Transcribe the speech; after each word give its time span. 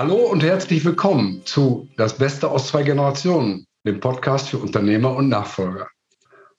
Hallo 0.00 0.16
und 0.16 0.42
herzlich 0.42 0.82
willkommen 0.82 1.44
zu 1.44 1.86
Das 1.98 2.16
Beste 2.16 2.50
aus 2.50 2.68
zwei 2.68 2.84
Generationen, 2.84 3.66
dem 3.84 4.00
Podcast 4.00 4.48
für 4.48 4.56
Unternehmer 4.56 5.14
und 5.14 5.28
Nachfolger. 5.28 5.90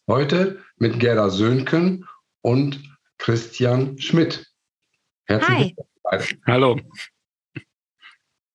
Heute 0.07 0.60
mit 0.75 1.00
Gerda 1.00 1.32
Söhnken 1.32 2.07
und 2.42 2.80
Christian 3.18 3.98
Schmidt. 3.98 4.46
Herzlich 5.25 5.75
Hi. 6.12 6.20
Hallo. 6.46 6.80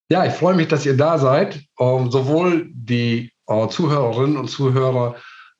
Ja, 0.08 0.24
ich 0.24 0.34
freue 0.34 0.54
mich, 0.54 0.68
dass 0.68 0.86
ihr 0.86 0.96
da 0.96 1.18
seid. 1.18 1.64
Ähm, 1.80 2.12
sowohl 2.12 2.70
die 2.72 3.32
äh, 3.48 3.68
Zuhörerinnen 3.68 4.36
und 4.36 4.46
Zuhörer 4.46 5.16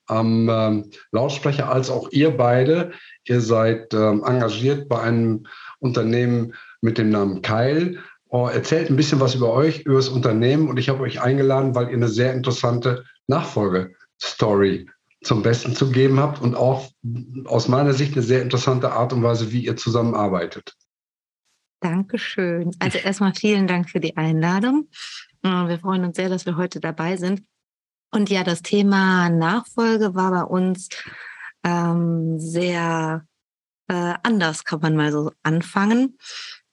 am 0.07 0.49
ähm, 0.49 0.91
Lautsprecher 1.11 1.69
als 1.69 1.91
auch 1.91 2.13
ihr 2.13 2.31
beide. 2.31 2.93
Ihr 3.25 3.41
seid 3.41 3.93
ähm, 3.93 4.23
engagiert 4.25 4.89
bei 4.89 5.01
einem 5.01 5.49
Unternehmen 5.81 6.55
mit 6.81 6.97
dem 6.97 7.11
Namen 7.11 7.43
Keil. 7.43 7.99
Äh, 8.37 8.55
erzählt 8.55 8.91
ein 8.91 8.97
bisschen 8.97 9.21
was 9.21 9.35
über 9.35 9.53
euch, 9.53 9.81
über 9.81 9.97
das 9.97 10.09
Unternehmen 10.09 10.69
und 10.69 10.79
ich 10.79 10.89
habe 10.89 11.03
euch 11.03 11.21
eingeladen, 11.21 11.75
weil 11.75 11.89
ihr 11.89 11.95
eine 11.95 12.09
sehr 12.09 12.33
interessante 12.35 13.05
Nachfolgestory 13.27 14.89
zum 15.23 15.43
Besten 15.43 15.75
zu 15.75 15.91
geben 15.91 16.21
habt 16.21 16.41
und 16.41 16.55
auch 16.55 16.91
aus 17.47 17.69
meiner 17.69 17.95
Sicht 17.95 18.13
eine 18.13 18.23
sehr 18.23 18.43
interessante 18.43 18.93
Art 18.93 19.13
und 19.13 19.23
Weise, 19.23 19.53
wie 19.53 19.65
ihr 19.65 19.77
zusammenarbeitet. 19.77 20.75
Dankeschön. 21.81 22.73
Also 22.79 22.99
erstmal 22.99 23.35
vielen 23.35 23.67
Dank 23.67 23.91
für 23.91 24.01
die 24.01 24.17
Einladung. 24.17 24.89
Äh, 25.43 25.49
wir 25.49 25.79
freuen 25.79 26.05
uns 26.05 26.17
sehr, 26.17 26.29
dass 26.29 26.47
wir 26.47 26.57
heute 26.57 26.81
dabei 26.81 27.17
sind. 27.17 27.43
Und 28.13 28.31
ja, 28.31 28.45
das 28.45 28.63
Thema 28.63 29.29
Nachfolge 29.31 30.15
war 30.15 30.31
bei 30.31 30.43
uns 30.43 30.89
ähm, 31.65 32.39
sehr 32.39 33.27
äh, 33.89 34.15
anders, 34.23 34.65
kann 34.65 34.81
man 34.81 34.97
mal 34.97 35.13
so 35.13 35.33
anfangen. 35.43 36.17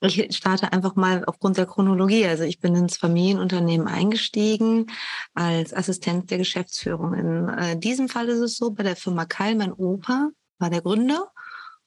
Ich 0.06 0.36
starte 0.36 0.74
einfach 0.74 0.96
mal 0.96 1.24
aufgrund 1.26 1.58
der 1.58 1.66
Chronologie. 1.66 2.26
Also 2.26 2.44
ich 2.44 2.60
bin 2.60 2.76
ins 2.76 2.98
Familienunternehmen 2.98 3.88
eingestiegen 3.88 4.88
als 5.34 5.74
Assistent 5.74 6.30
der 6.30 6.40
Geschäftsführung. 6.40 7.14
In 7.14 7.48
äh, 7.48 7.80
diesem 7.80 8.10
Fall 8.10 8.28
ist 8.28 8.40
es 8.40 8.58
so, 8.58 8.72
bei 8.72 8.84
der 8.84 8.98
Firma 8.98 9.26
Keil, 9.26 9.56
mein 9.56 9.72
Opa 9.72 10.30
war 10.60 10.70
der 10.70 10.82
Gründer 10.82 11.32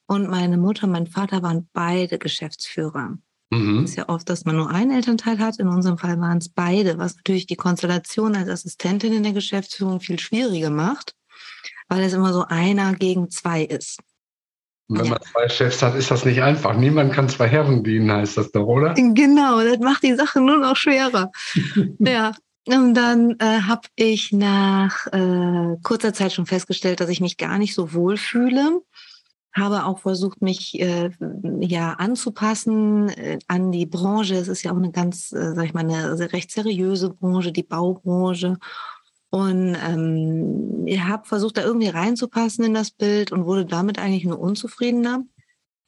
und 0.06 0.28
meine 0.28 0.56
Mutter, 0.56 0.86
mein 0.86 1.06
Vater 1.06 1.42
waren 1.42 1.68
beide 1.74 2.18
Geschäftsführer. 2.18 3.18
Mhm. 3.50 3.84
Es 3.84 3.90
ist 3.90 3.96
ja 3.96 4.08
oft, 4.08 4.28
dass 4.30 4.46
man 4.46 4.56
nur 4.56 4.70
einen 4.70 4.92
Elternteil 4.92 5.38
hat. 5.38 5.58
In 5.58 5.68
unserem 5.68 5.98
Fall 5.98 6.18
waren 6.18 6.38
es 6.38 6.48
beide, 6.48 6.98
was 6.98 7.16
natürlich 7.16 7.46
die 7.46 7.56
Konstellation 7.56 8.34
als 8.34 8.48
Assistentin 8.48 9.12
in 9.12 9.24
der 9.24 9.32
Geschäftsführung 9.32 10.00
viel 10.00 10.18
schwieriger 10.18 10.70
macht, 10.70 11.14
weil 11.88 12.02
es 12.02 12.14
immer 12.14 12.32
so 12.32 12.44
einer 12.46 12.94
gegen 12.94 13.30
zwei 13.30 13.62
ist. 13.62 14.00
Und 14.88 14.98
wenn 14.98 15.06
ja. 15.06 15.10
man 15.12 15.20
zwei 15.22 15.48
Chefs 15.48 15.82
hat, 15.82 15.96
ist 15.96 16.10
das 16.10 16.24
nicht 16.24 16.42
einfach. 16.42 16.76
Niemand 16.76 17.12
kann 17.12 17.28
zwei 17.28 17.48
Herren 17.48 17.82
dienen, 17.82 18.10
heißt 18.10 18.36
das 18.36 18.52
doch, 18.52 18.66
oder? 18.66 18.94
Genau, 18.94 19.60
das 19.60 19.78
macht 19.78 20.02
die 20.02 20.14
Sache 20.14 20.40
nur 20.40 20.58
noch 20.58 20.76
schwerer. 20.76 21.30
ja. 21.98 22.32
Und 22.68 22.94
dann 22.94 23.36
äh, 23.38 23.60
habe 23.62 23.82
ich 23.94 24.32
nach 24.32 25.06
äh, 25.12 25.76
kurzer 25.84 26.12
Zeit 26.12 26.32
schon 26.32 26.46
festgestellt, 26.46 27.00
dass 27.00 27.10
ich 27.10 27.20
mich 27.20 27.36
gar 27.36 27.58
nicht 27.58 27.74
so 27.74 27.92
wohl 27.92 28.16
fühle 28.16 28.80
habe 29.56 29.84
auch 29.84 29.98
versucht, 29.98 30.42
mich 30.42 30.78
äh, 30.80 31.10
ja 31.60 31.94
anzupassen 31.94 33.08
äh, 33.08 33.38
an 33.48 33.72
die 33.72 33.86
Branche. 33.86 34.34
Es 34.34 34.48
ist 34.48 34.62
ja 34.62 34.72
auch 34.72 34.76
eine 34.76 34.90
ganz, 34.90 35.32
äh, 35.32 35.54
sag 35.54 35.64
ich 35.64 35.74
mal, 35.74 35.80
eine 35.80 36.32
recht 36.32 36.50
seriöse 36.50 37.10
Branche, 37.10 37.52
die 37.52 37.62
Baubranche. 37.62 38.58
Und 39.36 39.76
ähm, 39.86 40.86
ich 40.86 40.98
habe 40.98 41.28
versucht, 41.28 41.58
da 41.58 41.62
irgendwie 41.62 41.88
reinzupassen 41.88 42.64
in 42.64 42.72
das 42.72 42.90
Bild 42.90 43.32
und 43.32 43.44
wurde 43.44 43.66
damit 43.66 43.98
eigentlich 43.98 44.24
nur 44.24 44.40
unzufriedener 44.40 45.24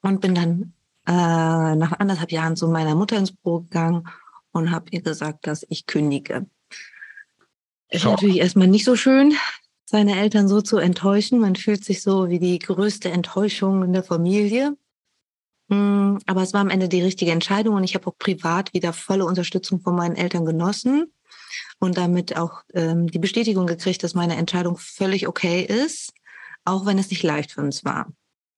und 0.03 0.21
bin 0.21 0.35
dann 0.35 0.75
äh, 1.07 1.75
nach 1.75 1.99
anderthalb 1.99 2.31
Jahren 2.31 2.57
zu 2.57 2.69
meiner 2.69 2.95
Mutter 2.95 3.17
ins 3.17 3.33
Büro 3.33 3.61
gegangen 3.61 4.07
und 4.53 4.71
habe 4.71 4.91
ihr 4.91 5.01
gesagt, 5.01 5.47
dass 5.47 5.65
ich 5.71 5.87
kündige. 5.87 6.45
Ist 7.89 8.05
natürlich 8.05 8.37
erstmal 8.37 8.67
nicht 8.67 8.85
so 8.85 8.97
schön, 8.97 9.33
seine 9.87 10.21
Eltern 10.21 10.47
so 10.47 10.61
zu 10.61 10.77
enttäuschen. 10.77 11.41
Man 11.41 11.57
fühlt 11.57 11.83
sich 11.83 12.03
so 12.03 12.29
wie 12.29 12.39
die 12.39 12.59
größte 12.59 13.11
Enttäuschung 13.11 13.83
in 13.83 13.95
der 13.95 14.03
Familie. 14.03 14.77
Hm, 15.71 16.19
aber 16.27 16.43
es 16.43 16.53
war 16.53 16.61
am 16.61 16.69
Ende 16.69 16.91
die 16.91 17.01
richtige 17.01 17.33
Entscheidung 17.33 17.77
und 17.77 17.85
ich 17.85 17.95
habe 17.95 18.09
auch 18.09 18.19
privat 18.19 18.75
wieder 18.75 18.93
volle 18.93 19.25
Unterstützung 19.25 19.81
von 19.81 19.97
meinen 19.97 20.17
Eltern 20.17 20.45
genossen 20.45 21.11
und 21.79 21.97
damit 21.97 22.37
auch 22.37 22.63
ähm, 22.75 23.07
die 23.09 23.19
Bestätigung 23.19 23.67
gekriegt, 23.67 24.03
dass 24.03 24.15
meine 24.15 24.37
Entscheidung 24.37 24.77
völlig 24.79 25.29
okay 25.29 25.63
ist, 25.63 26.13
auch 26.65 26.87
wenn 26.87 26.99
es 26.99 27.11
nicht 27.11 27.23
leicht 27.23 27.53
für 27.53 27.61
uns 27.61 27.85
war. 27.85 28.07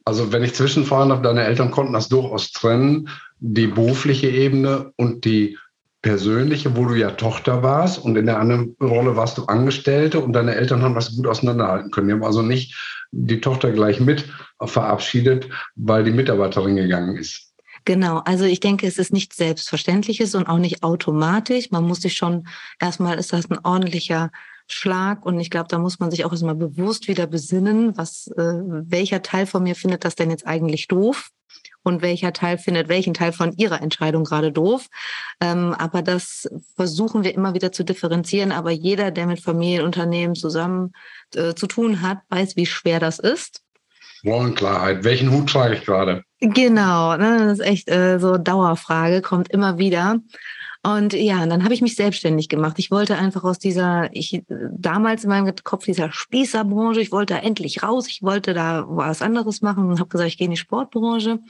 Also 0.04 0.32
wenn 0.32 0.42
ich 0.42 0.54
zwischenfahren 0.54 1.10
darf, 1.10 1.22
deine 1.22 1.44
Eltern 1.44 1.70
konnten 1.70 1.92
das 1.92 2.08
durchaus 2.08 2.52
trennen, 2.52 3.08
die 3.38 3.66
berufliche 3.66 4.28
Ebene 4.28 4.92
und 4.96 5.24
die 5.24 5.58
persönliche, 6.02 6.76
wo 6.76 6.86
du 6.86 6.94
ja 6.94 7.10
Tochter 7.10 7.62
warst 7.62 7.98
und 7.98 8.16
in 8.16 8.26
der 8.26 8.38
anderen 8.38 8.74
Rolle 8.80 9.16
warst 9.16 9.36
du 9.36 9.44
Angestellte 9.44 10.20
und 10.20 10.32
deine 10.32 10.54
Eltern 10.54 10.82
haben 10.82 10.94
das 10.94 11.14
gut 11.14 11.26
auseinanderhalten 11.26 11.90
können. 11.90 12.08
Die 12.08 12.14
haben 12.14 12.24
also 12.24 12.42
nicht 12.42 12.74
die 13.12 13.40
Tochter 13.40 13.70
gleich 13.70 14.00
mit 14.00 14.24
verabschiedet, 14.62 15.48
weil 15.76 16.04
die 16.04 16.12
Mitarbeiterin 16.12 16.76
gegangen 16.76 17.16
ist. 17.16 17.49
Genau, 17.90 18.18
also 18.18 18.44
ich 18.44 18.60
denke, 18.60 18.86
es 18.86 18.98
ist 18.98 19.12
nicht 19.12 19.34
selbstverständliches 19.34 20.36
und 20.36 20.46
auch 20.46 20.58
nicht 20.58 20.84
automatisch. 20.84 21.72
Man 21.72 21.82
muss 21.82 22.00
sich 22.02 22.14
schon, 22.14 22.46
erstmal 22.78 23.18
ist 23.18 23.32
das 23.32 23.50
ein 23.50 23.58
ordentlicher 23.64 24.30
Schlag 24.68 25.26
und 25.26 25.40
ich 25.40 25.50
glaube, 25.50 25.66
da 25.68 25.76
muss 25.76 25.98
man 25.98 26.12
sich 26.12 26.24
auch 26.24 26.30
erstmal 26.30 26.54
bewusst 26.54 27.08
wieder 27.08 27.26
besinnen, 27.26 27.98
was, 27.98 28.28
äh, 28.28 28.60
welcher 28.62 29.22
Teil 29.22 29.44
von 29.44 29.64
mir 29.64 29.74
findet 29.74 30.04
das 30.04 30.14
denn 30.14 30.30
jetzt 30.30 30.46
eigentlich 30.46 30.86
doof? 30.86 31.30
und 31.82 32.02
welcher 32.02 32.32
Teil 32.32 32.58
findet 32.58 32.88
welchen 32.88 33.14
Teil 33.14 33.32
von 33.32 33.52
ihrer 33.56 33.82
Entscheidung 33.82 34.22
gerade 34.22 34.52
doof. 34.52 34.86
Ähm, 35.40 35.74
aber 35.76 36.02
das 36.02 36.48
versuchen 36.76 37.24
wir 37.24 37.34
immer 37.34 37.54
wieder 37.54 37.72
zu 37.72 37.84
differenzieren. 37.84 38.52
Aber 38.52 38.70
jeder, 38.70 39.10
der 39.10 39.26
mit 39.26 39.40
Familienunternehmen 39.40 40.36
zusammen 40.36 40.92
äh, 41.34 41.54
zu 41.54 41.66
tun 41.66 42.02
hat, 42.02 42.18
weiß, 42.28 42.54
wie 42.56 42.66
schwer 42.66 43.00
das 43.00 43.18
ist. 43.18 43.62
Rollenklarheit. 44.24 45.04
Welchen 45.04 45.32
Hut 45.32 45.48
trage 45.48 45.74
ich 45.74 45.84
gerade? 45.86 46.22
Genau, 46.40 47.16
ne, 47.16 47.38
das 47.38 47.58
ist 47.58 47.66
echt 47.66 47.90
äh, 47.90 48.18
so 48.18 48.38
Dauerfrage, 48.38 49.20
kommt 49.20 49.50
immer 49.50 49.78
wieder. 49.78 50.20
Und 50.82 51.12
ja, 51.12 51.42
und 51.42 51.50
dann 51.50 51.64
habe 51.64 51.74
ich 51.74 51.82
mich 51.82 51.94
selbstständig 51.94 52.48
gemacht. 52.48 52.78
Ich 52.78 52.90
wollte 52.90 53.16
einfach 53.16 53.44
aus 53.44 53.58
dieser, 53.58 54.08
ich 54.14 54.42
damals 54.48 55.24
in 55.24 55.30
meinem 55.30 55.54
Kopf 55.62 55.84
dieser 55.84 56.10
Spießerbranche, 56.10 57.02
ich 57.02 57.12
wollte 57.12 57.34
da 57.34 57.40
endlich 57.40 57.82
raus, 57.82 58.06
ich 58.08 58.22
wollte 58.22 58.54
da 58.54 58.86
was 58.88 59.20
anderes 59.20 59.60
machen 59.60 59.90
und 59.90 60.00
habe 60.00 60.08
gesagt, 60.08 60.28
ich 60.30 60.38
gehe 60.38 60.46
in 60.46 60.52
die 60.52 60.56
Sportbranche 60.56 61.40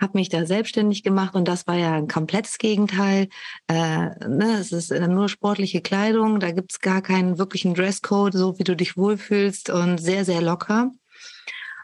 habe 0.00 0.18
mich 0.18 0.28
da 0.28 0.46
selbstständig 0.46 1.02
gemacht 1.02 1.34
und 1.34 1.46
das 1.46 1.66
war 1.66 1.76
ja 1.76 1.94
ein 1.94 2.08
komplettes 2.08 2.58
Gegenteil. 2.58 3.28
Äh, 3.68 4.10
ne, 4.28 4.58
es 4.60 4.72
ist 4.72 4.90
nur 4.90 5.28
sportliche 5.28 5.80
Kleidung, 5.80 6.40
da 6.40 6.50
gibt's 6.50 6.80
gar 6.80 7.02
keinen 7.02 7.38
wirklichen 7.38 7.74
Dresscode, 7.74 8.34
so 8.34 8.58
wie 8.58 8.64
du 8.64 8.76
dich 8.76 8.96
wohlfühlst 8.96 9.70
und 9.70 9.98
sehr, 9.98 10.24
sehr 10.24 10.42
locker. 10.42 10.90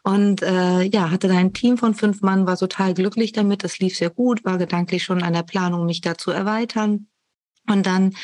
Und 0.03 0.43
äh, 0.43 0.83
ja, 0.83 1.11
hatte 1.11 1.28
da 1.28 1.37
ein 1.37 1.53
Team 1.53 1.77
von 1.77 1.94
fünf 1.94 2.22
Mann, 2.22 2.47
war 2.47 2.56
total 2.56 2.94
glücklich 2.94 3.33
damit. 3.33 3.65
Das 3.65 3.78
lief 3.78 3.97
sehr 3.97 4.11
gut, 4.11 4.44
war 4.44 4.59
gedanklich 4.59 5.05
schon 5.05 5.22
an 5.22 5.33
der 5.33 5.43
Planung, 5.43 5.87
mich 5.87 6.00
da 6.00 6.16
zu 6.16 6.31
erweitern. 6.31 7.06
Und 7.69 7.87
dann 7.87 8.16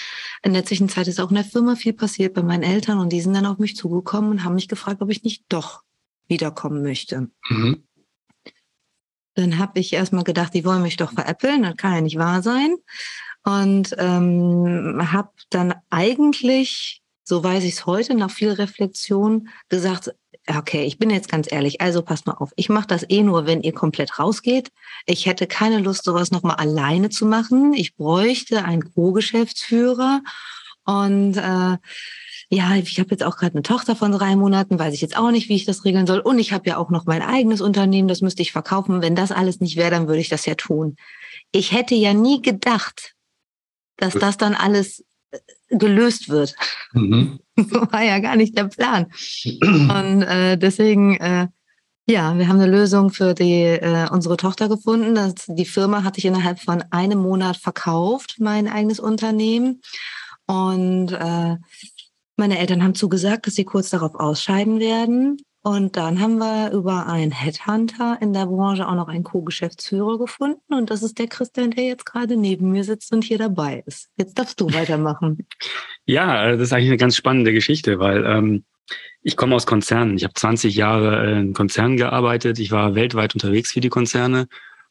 in 0.43 0.55
der 0.55 0.65
Zwischenzeit 0.65 1.07
ist 1.07 1.21
auch 1.21 1.31
in 1.31 1.37
der 1.37 1.45
Firma 1.45 1.77
viel 1.77 1.93
passiert 1.93 2.35
bei 2.35 2.43
meinen 2.43 2.63
Eltern 2.63 2.99
und 2.99 3.13
die 3.13 3.21
sind 3.21 3.35
dann 3.35 3.47
auf 3.47 3.59
mich 3.59 3.77
zugekommen 3.77 4.31
und 4.31 4.45
haben 4.45 4.55
mich 4.55 4.69
gefragt, 4.69 5.03
ob 5.03 5.11
ich 5.11 5.23
nicht 5.23 5.45
doch 5.49 5.83
wiederkommen 6.27 6.83
möchte. 6.83 7.29
Mhm. 7.49 7.85
Dann 9.35 9.59
habe 9.59 9.79
ich 9.79 9.93
erstmal 9.93 10.25
gedacht, 10.25 10.55
die 10.55 10.65
wollen 10.65 10.83
mich 10.83 10.97
doch 10.97 11.13
veräppeln, 11.13 11.63
das 11.63 11.77
kann 11.77 11.95
ja 11.95 12.01
nicht 12.01 12.19
wahr 12.19 12.43
sein. 12.43 12.77
Und 13.45 13.95
ähm, 13.99 15.01
habe 15.13 15.31
dann 15.51 15.75
eigentlich, 15.91 17.03
so 17.23 17.45
weiß 17.45 17.63
ich 17.65 17.75
es 17.75 17.87
heute, 17.87 18.15
nach 18.15 18.31
viel 18.31 18.51
Reflexion 18.51 19.49
gesagt, 19.69 20.15
okay, 20.49 20.85
ich 20.85 20.99
bin 20.99 21.11
jetzt 21.11 21.29
ganz 21.29 21.51
ehrlich, 21.51 21.81
also 21.81 22.03
passt 22.03 22.27
mal 22.27 22.35
auf, 22.35 22.53
ich 22.57 22.69
mache 22.69 22.87
das 22.87 23.05
eh 23.09 23.23
nur, 23.23 23.47
wenn 23.47 23.63
ihr 23.63 23.73
komplett 23.73 24.19
rausgeht. 24.19 24.71
Ich 25.07 25.27
hätte 25.27 25.47
keine 25.47 25.79
Lust, 25.79 26.05
sowas 26.05 26.31
nochmal 26.31 26.57
alleine 26.57 27.11
zu 27.11 27.27
machen. 27.27 27.73
Ich 27.75 27.97
bräuchte 27.97 28.65
einen 28.65 28.93
Co-Geschäftsführer. 28.95 30.23
Und 30.85 31.37
äh, 31.37 31.79
ja, 32.49 32.77
ich 32.77 33.01
habe 33.01 33.11
jetzt 33.11 33.25
auch 33.25 33.37
gerade 33.37 33.55
eine 33.55 33.63
Tochter 33.63 33.97
von 33.97 34.13
drei 34.13 34.37
Monaten, 34.37 34.79
weiß 34.79 34.95
ich 34.95 35.01
jetzt 35.01 35.17
auch 35.17 35.33
nicht, 35.33 35.49
wie 35.49 35.57
ich 35.57 35.65
das 35.65 35.85
regeln 35.85 36.07
soll. 36.07 36.21
Und 36.21 36.39
ich 36.39 36.53
habe 36.53 36.69
ja 36.69 36.77
auch 36.77 36.91
noch 36.91 37.07
mein 37.07 37.23
eigenes 37.23 37.61
Unternehmen, 37.61 38.07
das 38.07 38.21
müsste 38.21 38.43
ich 38.43 38.53
verkaufen. 38.53 39.03
Wenn 39.03 39.17
das 39.17 39.33
alles 39.33 39.61
nicht 39.61 39.77
wäre, 39.77 39.91
dann 39.91 40.07
würde 40.07 40.21
ich 40.21 40.29
das 40.29 40.47
ja 40.47 40.55
tun. 40.55 40.97
Ich 41.51 41.73
hätte 41.73 41.97
ja 41.97 42.15
nie 42.15 42.41
gedacht, 42.41 43.15
dass 43.97 44.15
das 44.15 44.37
dann 44.37 44.55
alles 44.55 45.05
gelöst 45.69 46.29
wird. 46.29 46.55
Mhm. 46.93 47.41
war 47.57 48.03
ja 48.03 48.19
gar 48.19 48.37
nicht 48.37 48.57
der 48.57 48.65
Plan. 48.65 49.07
Und 49.63 50.23
äh, 50.23 50.57
deswegen, 50.57 51.17
äh, 51.17 51.49
ja, 52.09 52.39
wir 52.39 52.49
haben 52.49 52.61
eine 52.61 52.71
Lösung 52.71 53.11
für 53.11 53.35
die, 53.35 53.63
äh, 53.63 54.09
unsere 54.11 54.37
Tochter 54.37 54.69
gefunden. 54.69 55.15
Das, 55.15 55.35
die 55.49 55.65
Firma 55.65 56.05
hatte 56.05 56.19
ich 56.19 56.25
innerhalb 56.25 56.61
von 56.61 56.85
einem 56.91 57.19
Monat 57.19 57.57
verkauft, 57.57 58.37
mein 58.39 58.69
eigenes 58.69 59.01
Unternehmen. 59.01 59.81
Und 60.47 61.13
äh, 61.13 61.57
meine 62.37 62.59
Eltern 62.59 62.83
haben 62.83 62.95
zugesagt, 62.95 63.47
dass 63.47 63.55
sie 63.55 63.65
kurz 63.65 63.91
darauf 63.91 64.15
ausscheiden 64.15 64.79
werden. 64.79 65.39
Und 65.67 65.97
dann 65.97 66.21
haben 66.21 66.39
wir 66.39 66.71
über 66.71 67.09
einen 67.09 67.33
Headhunter 67.33 68.19
in 68.21 68.33
der 68.33 68.47
Branche 68.47 68.87
auch 68.87 68.95
noch 68.95 69.09
einen 69.09 69.25
Co-Geschäftsführer 69.25 70.17
gefunden. 70.17 70.61
Und 70.73 70.91
das 70.91 71.03
ist 71.03 71.19
der 71.19 71.27
Christian, 71.27 71.73
der 71.73 71.87
jetzt 71.87 72.07
gerade 72.07 72.37
neben 72.37 72.71
mir 72.71 72.85
sitzt 72.85 73.13
und 73.13 73.25
hier 73.25 73.39
dabei 73.39 73.83
ist. 73.85 74.09
Jetzt 74.17 74.39
darfst 74.39 74.61
du 74.61 74.67
weitermachen. 74.73 75.45
ja, 76.05 76.53
das 76.53 76.69
ist 76.69 76.73
eigentlich 76.73 76.91
eine 76.91 76.99
ganz 76.99 77.17
spannende 77.17 77.53
Geschichte, 77.53 77.99
weil 77.99 78.25
ähm, 78.25 78.65
ich 79.23 79.37
komme 79.37 79.57
aus 79.57 79.67
Konzernen. 79.67 80.17
Ich 80.17 80.23
habe 80.23 80.35
20 80.35 80.77
Jahre 80.77 81.33
in 81.33 81.53
Konzernen 81.53 81.97
gearbeitet. 81.97 82.61
Ich 82.61 82.71
war 82.71 82.95
weltweit 82.95 83.35
unterwegs 83.35 83.73
für 83.73 83.81
die 83.81 83.89
Konzerne 83.89 84.47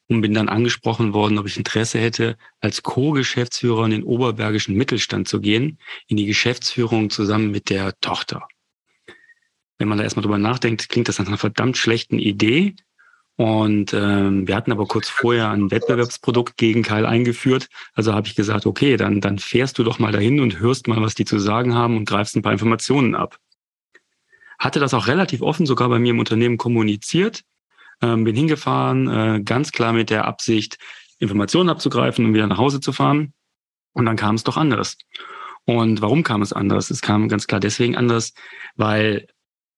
und 0.09 0.19
bin 0.19 0.33
dann 0.33 0.49
angesprochen 0.49 1.13
worden, 1.13 1.37
ob 1.37 1.47
ich 1.47 1.55
Interesse 1.55 1.99
hätte, 1.99 2.35
als 2.59 2.83
Co-Geschäftsführer 2.83 3.85
in 3.85 3.91
den 3.91 4.03
oberbergischen 4.03 4.75
Mittelstand 4.75 5.29
zu 5.29 5.39
gehen, 5.39 5.79
in 6.07 6.17
die 6.17 6.25
Geschäftsführung 6.25 7.09
zusammen 7.09 7.49
mit 7.49 7.69
der 7.69 7.97
Tochter. 8.01 8.45
Wenn 9.77 9.87
man 9.87 9.97
da 9.97 10.03
erstmal 10.03 10.23
drüber 10.23 10.37
nachdenkt, 10.37 10.89
klingt 10.89 11.07
das 11.07 11.19
nach 11.19 11.27
einer 11.27 11.37
verdammt 11.37 11.77
schlechten 11.77 12.19
Idee. 12.19 12.75
Und 13.37 13.93
ähm, 13.93 14.47
wir 14.47 14.55
hatten 14.55 14.71
aber 14.71 14.85
kurz 14.85 15.09
vorher 15.09 15.49
ein 15.49 15.69
Wettbewerbsprodukt 15.69 16.55
gegen 16.55 16.83
Keil 16.83 17.05
eingeführt. 17.05 17.67
Also 17.93 18.13
habe 18.13 18.27
ich 18.27 18.35
gesagt, 18.35 18.65
okay, 18.65 18.95
dann, 18.95 19.19
dann 19.19 19.39
fährst 19.39 19.77
du 19.77 19.83
doch 19.83 19.99
mal 19.99 20.13
dahin 20.13 20.39
und 20.39 20.59
hörst 20.59 20.87
mal, 20.87 21.01
was 21.01 21.15
die 21.15 21.25
zu 21.25 21.37
sagen 21.37 21.75
haben 21.75 21.97
und 21.97 22.07
greifst 22.07 22.35
ein 22.37 22.41
paar 22.41 22.53
Informationen 22.53 23.13
ab. 23.13 23.37
Hatte 24.57 24.79
das 24.79 24.93
auch 24.93 25.07
relativ 25.07 25.41
offen 25.41 25.65
sogar 25.65 25.89
bei 25.89 25.99
mir 25.99 26.11
im 26.11 26.19
Unternehmen 26.19 26.57
kommuniziert. 26.57 27.43
Ähm, 28.01 28.23
bin 28.23 28.35
hingefahren, 28.35 29.07
äh, 29.09 29.41
ganz 29.43 29.73
klar 29.73 29.91
mit 29.91 30.09
der 30.09 30.25
Absicht, 30.25 30.77
Informationen 31.19 31.69
abzugreifen 31.69 32.25
und 32.25 32.33
wieder 32.33 32.47
nach 32.47 32.57
Hause 32.57 32.79
zu 32.79 32.93
fahren. 32.93 33.33
Und 33.93 34.05
dann 34.05 34.15
kam 34.15 34.35
es 34.35 34.43
doch 34.43 34.55
anders. 34.55 34.97
Und 35.65 36.01
warum 36.01 36.23
kam 36.23 36.41
es 36.41 36.53
anders? 36.53 36.89
Es 36.89 37.01
kam 37.01 37.27
ganz 37.27 37.47
klar 37.47 37.59
deswegen 37.59 37.97
anders, 37.97 38.33
weil 38.75 39.27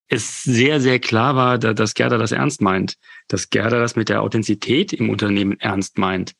es 0.07 0.43
sehr, 0.43 0.79
sehr 0.79 0.99
klar 0.99 1.35
war, 1.35 1.57
dass 1.57 1.93
Gerda 1.93 2.17
das 2.17 2.31
ernst 2.31 2.61
meint, 2.61 2.95
dass 3.27 3.49
Gerda 3.49 3.79
das 3.79 3.95
mit 3.95 4.09
der 4.09 4.21
Authentizität 4.21 4.93
im 4.93 5.09
Unternehmen 5.09 5.59
ernst 5.59 5.97
meint, 5.97 6.33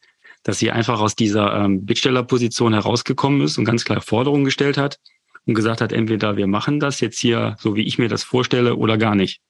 dass 0.43 0.59
sie 0.59 0.71
einfach 0.71 1.01
aus 1.01 1.15
dieser 1.15 1.53
ähm, 1.53 1.85
Bittstellerposition 1.85 2.73
herausgekommen 2.73 3.41
ist 3.41 3.57
und 3.57 3.65
ganz 3.65 3.83
klar 3.83 4.01
Forderungen 4.01 4.45
gestellt 4.45 4.77
hat 4.77 4.99
und 5.45 5.53
gesagt 5.53 5.81
hat, 5.81 5.91
entweder 5.91 6.37
wir 6.37 6.47
machen 6.47 6.79
das 6.79 7.01
jetzt 7.01 7.19
hier 7.19 7.57
so, 7.59 7.75
wie 7.75 7.83
ich 7.83 7.97
mir 7.97 8.07
das 8.07 8.23
vorstelle, 8.23 8.75
oder 8.75 8.97
gar 8.97 9.15
nicht. 9.15 9.41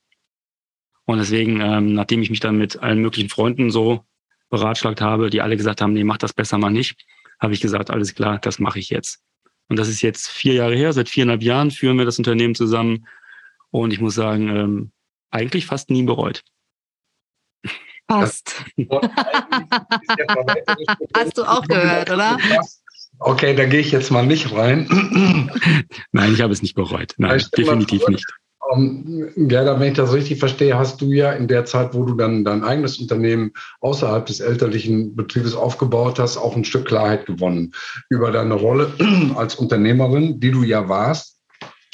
Und 1.06 1.20
deswegen, 1.20 1.62
ähm, 1.62 1.94
nachdem 1.94 2.22
ich 2.22 2.30
mich 2.30 2.40
dann 2.40 2.58
mit 2.58 2.82
allen 2.82 3.00
möglichen 3.00 3.30
Freunden 3.30 3.70
so 3.70 4.04
beratschlagt 4.50 5.02
habe, 5.02 5.30
die 5.30 5.42
alle 5.42 5.58
gesagt 5.58 5.82
haben, 5.82 5.94
nee, 5.94 6.04
mach 6.04 6.18
das 6.18 6.34
besser 6.34 6.58
mal 6.58 6.72
nicht, 6.72 6.98
habe 7.40 7.54
ich 7.54 7.62
gesagt, 7.62 7.92
alles 7.92 8.16
klar, 8.16 8.40
das 8.40 8.60
mache 8.60 8.80
ich 8.80 8.90
jetzt. 8.90 9.20
Und 9.70 9.78
das 9.78 9.90
ist 9.90 10.02
jetzt 10.02 10.28
vier 10.28 10.54
Jahre 10.54 10.76
her, 10.76 10.94
seit 10.94 11.10
viereinhalb 11.10 11.44
Jahren 11.44 11.72
führen 11.72 11.98
wir 11.98 12.06
das 12.06 12.18
Unternehmen 12.18 12.56
zusammen 12.56 13.06
und 13.82 13.92
ich 13.92 14.02
muss 14.02 14.16
sagen, 14.16 14.50
ähm, 14.50 14.92
eigentlich 15.32 15.66
fast 15.66 15.90
nie 15.90 16.04
bereut. 16.04 16.44
Fast. 18.10 18.64
Hast 21.16 21.38
du 21.38 21.44
auch 21.44 21.68
gehört, 21.68 22.10
oder? 22.10 22.38
Okay, 23.20 23.56
da 23.56 23.66
gehe 23.66 23.80
ich 23.82 23.92
jetzt 23.92 24.12
mal 24.12 24.26
nicht 24.26 24.54
rein. 24.54 24.88
Nein, 26.12 26.34
ich 26.34 26.42
habe 26.42 26.54
es 26.54 26.62
nicht 26.62 26.76
bereut. 26.76 27.14
Nein, 27.18 27.44
definitiv 27.58 28.08
nicht. 28.08 28.26
Um, 28.70 29.30
Gerda, 29.36 29.80
wenn 29.80 29.90
ich 29.90 29.98
das 29.98 30.14
richtig 30.14 30.40
verstehe, 30.40 30.78
hast 30.78 31.00
du 31.02 31.12
ja 31.12 31.32
in 31.32 31.48
der 31.48 31.64
Zeit, 31.66 31.94
wo 31.94 32.04
du 32.04 32.16
dann 32.16 32.44
dein 32.44 32.64
eigenes 32.64 33.00
Unternehmen 33.00 33.54
außerhalb 33.80 34.26
des 34.26 34.42
elterlichen 34.42 35.16
Betriebes 35.16 35.56
aufgebaut 35.56 36.20
hast, 36.20 36.38
auch 36.38 36.56
ein 36.56 36.66
Stück 36.66 36.86
Klarheit 36.86 37.26
gewonnen 37.26 37.74
über 38.10 38.32
deine 38.32 38.56
Rolle 38.56 38.92
als 39.36 39.56
Unternehmerin, 39.56 40.40
die 40.40 40.52
du 40.52 40.64
ja 40.64 40.88
warst 40.90 41.37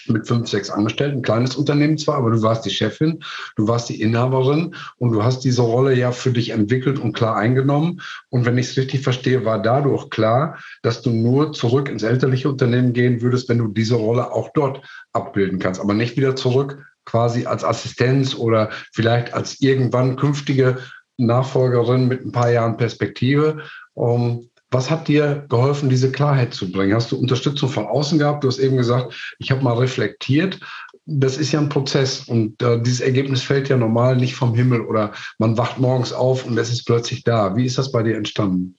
mit 0.08 0.28
fünf, 0.28 0.48
sechs 0.48 0.70
Angestellten, 0.70 1.18
ein 1.18 1.24
kleines 1.24 1.56
Unternehmen 1.56 1.98
zwar, 1.98 2.16
aber 2.16 2.32
du 2.32 2.42
warst 2.42 2.66
die 2.66 2.70
Chefin, 2.70 3.24
du 3.56 3.68
warst 3.68 3.90
die 3.90 4.02
Inhaberin 4.02 4.76
und 4.98 5.12
du 5.12 5.24
hast 5.24 5.42
diese 5.42 5.62
Rolle 5.62 5.96
ja 5.96 6.12
für 6.12 6.32
dich 6.32 6.50
entwickelt 6.52 7.00
und 7.00 7.14
klar 7.14 7.36
eingenommen. 7.36 8.02
Und 8.30 8.46
wenn 8.46 8.58
ich 8.58 8.68
es 8.68 8.78
richtig 8.78 9.02
verstehe, 9.02 9.46
war 9.46 9.62
dadurch 9.62 10.10
klar, 10.10 10.58
dass 10.82 11.02
du 11.02 11.10
nur 11.10 11.54
zurück 11.54 11.90
ins 11.90 12.04
elterliche 12.04 12.50
Unternehmen 12.50 12.94
gehen 12.94 13.22
würdest, 13.22 13.50
wenn 13.50 13.58
du 13.58 13.68
diese 13.68 13.96
Rolle 13.96 14.32
auch 14.32 14.50
dort 14.54 14.82
abbilden 15.14 15.60
kannst, 15.60 15.80
aber 15.80 15.94
nicht 15.94 16.18
wieder 16.18 16.36
zurück 16.36 16.84
quasi 17.06 17.46
als 17.46 17.64
Assistenz 17.64 18.36
oder 18.36 18.70
vielleicht 18.92 19.34
als 19.34 19.60
irgendwann 19.62 20.16
künftige 20.16 20.78
Nachfolgerin 21.18 22.08
mit 22.08 22.26
ein 22.26 22.32
paar 22.32 22.50
Jahren 22.50 22.78
Perspektive. 22.78 23.64
Um, 23.94 24.50
was 24.74 24.90
hat 24.90 25.08
dir 25.08 25.46
geholfen, 25.50 25.90
diese 25.90 26.12
Klarheit 26.12 26.54
zu 26.54 26.72
bringen? 26.72 26.96
Hast 26.96 27.12
du 27.12 27.18
Unterstützung 27.18 27.70
von 27.70 27.86
außen 27.86 28.18
gehabt? 28.18 28.44
Du 28.44 28.48
hast 28.48 28.60
eben 28.60 28.78
gesagt, 28.78 29.36
ich 29.40 29.52
habe 29.52 29.64
mal 29.64 29.78
reflektiert. 29.78 30.60
Das 31.06 31.38
ist 31.38 31.52
ja 31.52 31.60
ein 31.60 31.70
Prozess 31.70 32.28
und 32.28 32.62
äh, 32.62 32.82
dieses 32.82 33.02
Ergebnis 33.02 33.44
fällt 33.44 33.70
ja 33.70 33.78
normal 33.78 34.16
nicht 34.16 34.36
vom 34.36 34.56
Himmel 34.56 34.82
oder 34.82 35.12
man 35.38 35.58
wacht 35.58 35.78
morgens 35.78 36.14
auf 36.14 36.46
und 36.46 36.58
es 36.58 36.72
ist 36.72 36.86
plötzlich 36.86 37.24
da. 37.24 37.56
Wie 37.56 37.66
ist 37.66 37.78
das 37.78 37.92
bei 37.92 38.04
dir 38.04 38.16
entstanden? 38.16 38.76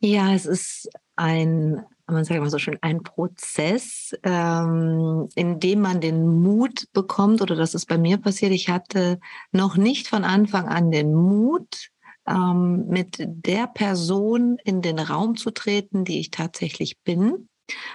Ja, 0.00 0.34
es 0.34 0.46
ist 0.46 0.88
ein, 1.14 1.84
man 2.06 2.24
sagt 2.24 2.38
immer 2.38 2.50
so 2.50 2.58
schön, 2.58 2.78
ein 2.80 3.02
Prozess, 3.02 4.12
ähm, 4.24 5.28
in 5.36 5.60
dem 5.60 5.80
man 5.80 6.00
den 6.00 6.26
Mut 6.26 6.86
bekommt, 6.92 7.42
oder 7.42 7.54
das 7.54 7.74
ist 7.74 7.86
bei 7.86 7.98
mir 7.98 8.16
passiert. 8.16 8.52
Ich 8.52 8.68
hatte 8.68 9.20
noch 9.52 9.76
nicht 9.76 10.08
von 10.08 10.24
Anfang 10.24 10.66
an 10.66 10.90
den 10.90 11.14
Mut, 11.14 11.91
ähm, 12.26 12.86
mit 12.88 13.16
der 13.18 13.66
Person 13.66 14.58
in 14.64 14.82
den 14.82 14.98
Raum 14.98 15.36
zu 15.36 15.50
treten, 15.50 16.04
die 16.04 16.20
ich 16.20 16.30
tatsächlich 16.30 17.00
bin 17.02 17.48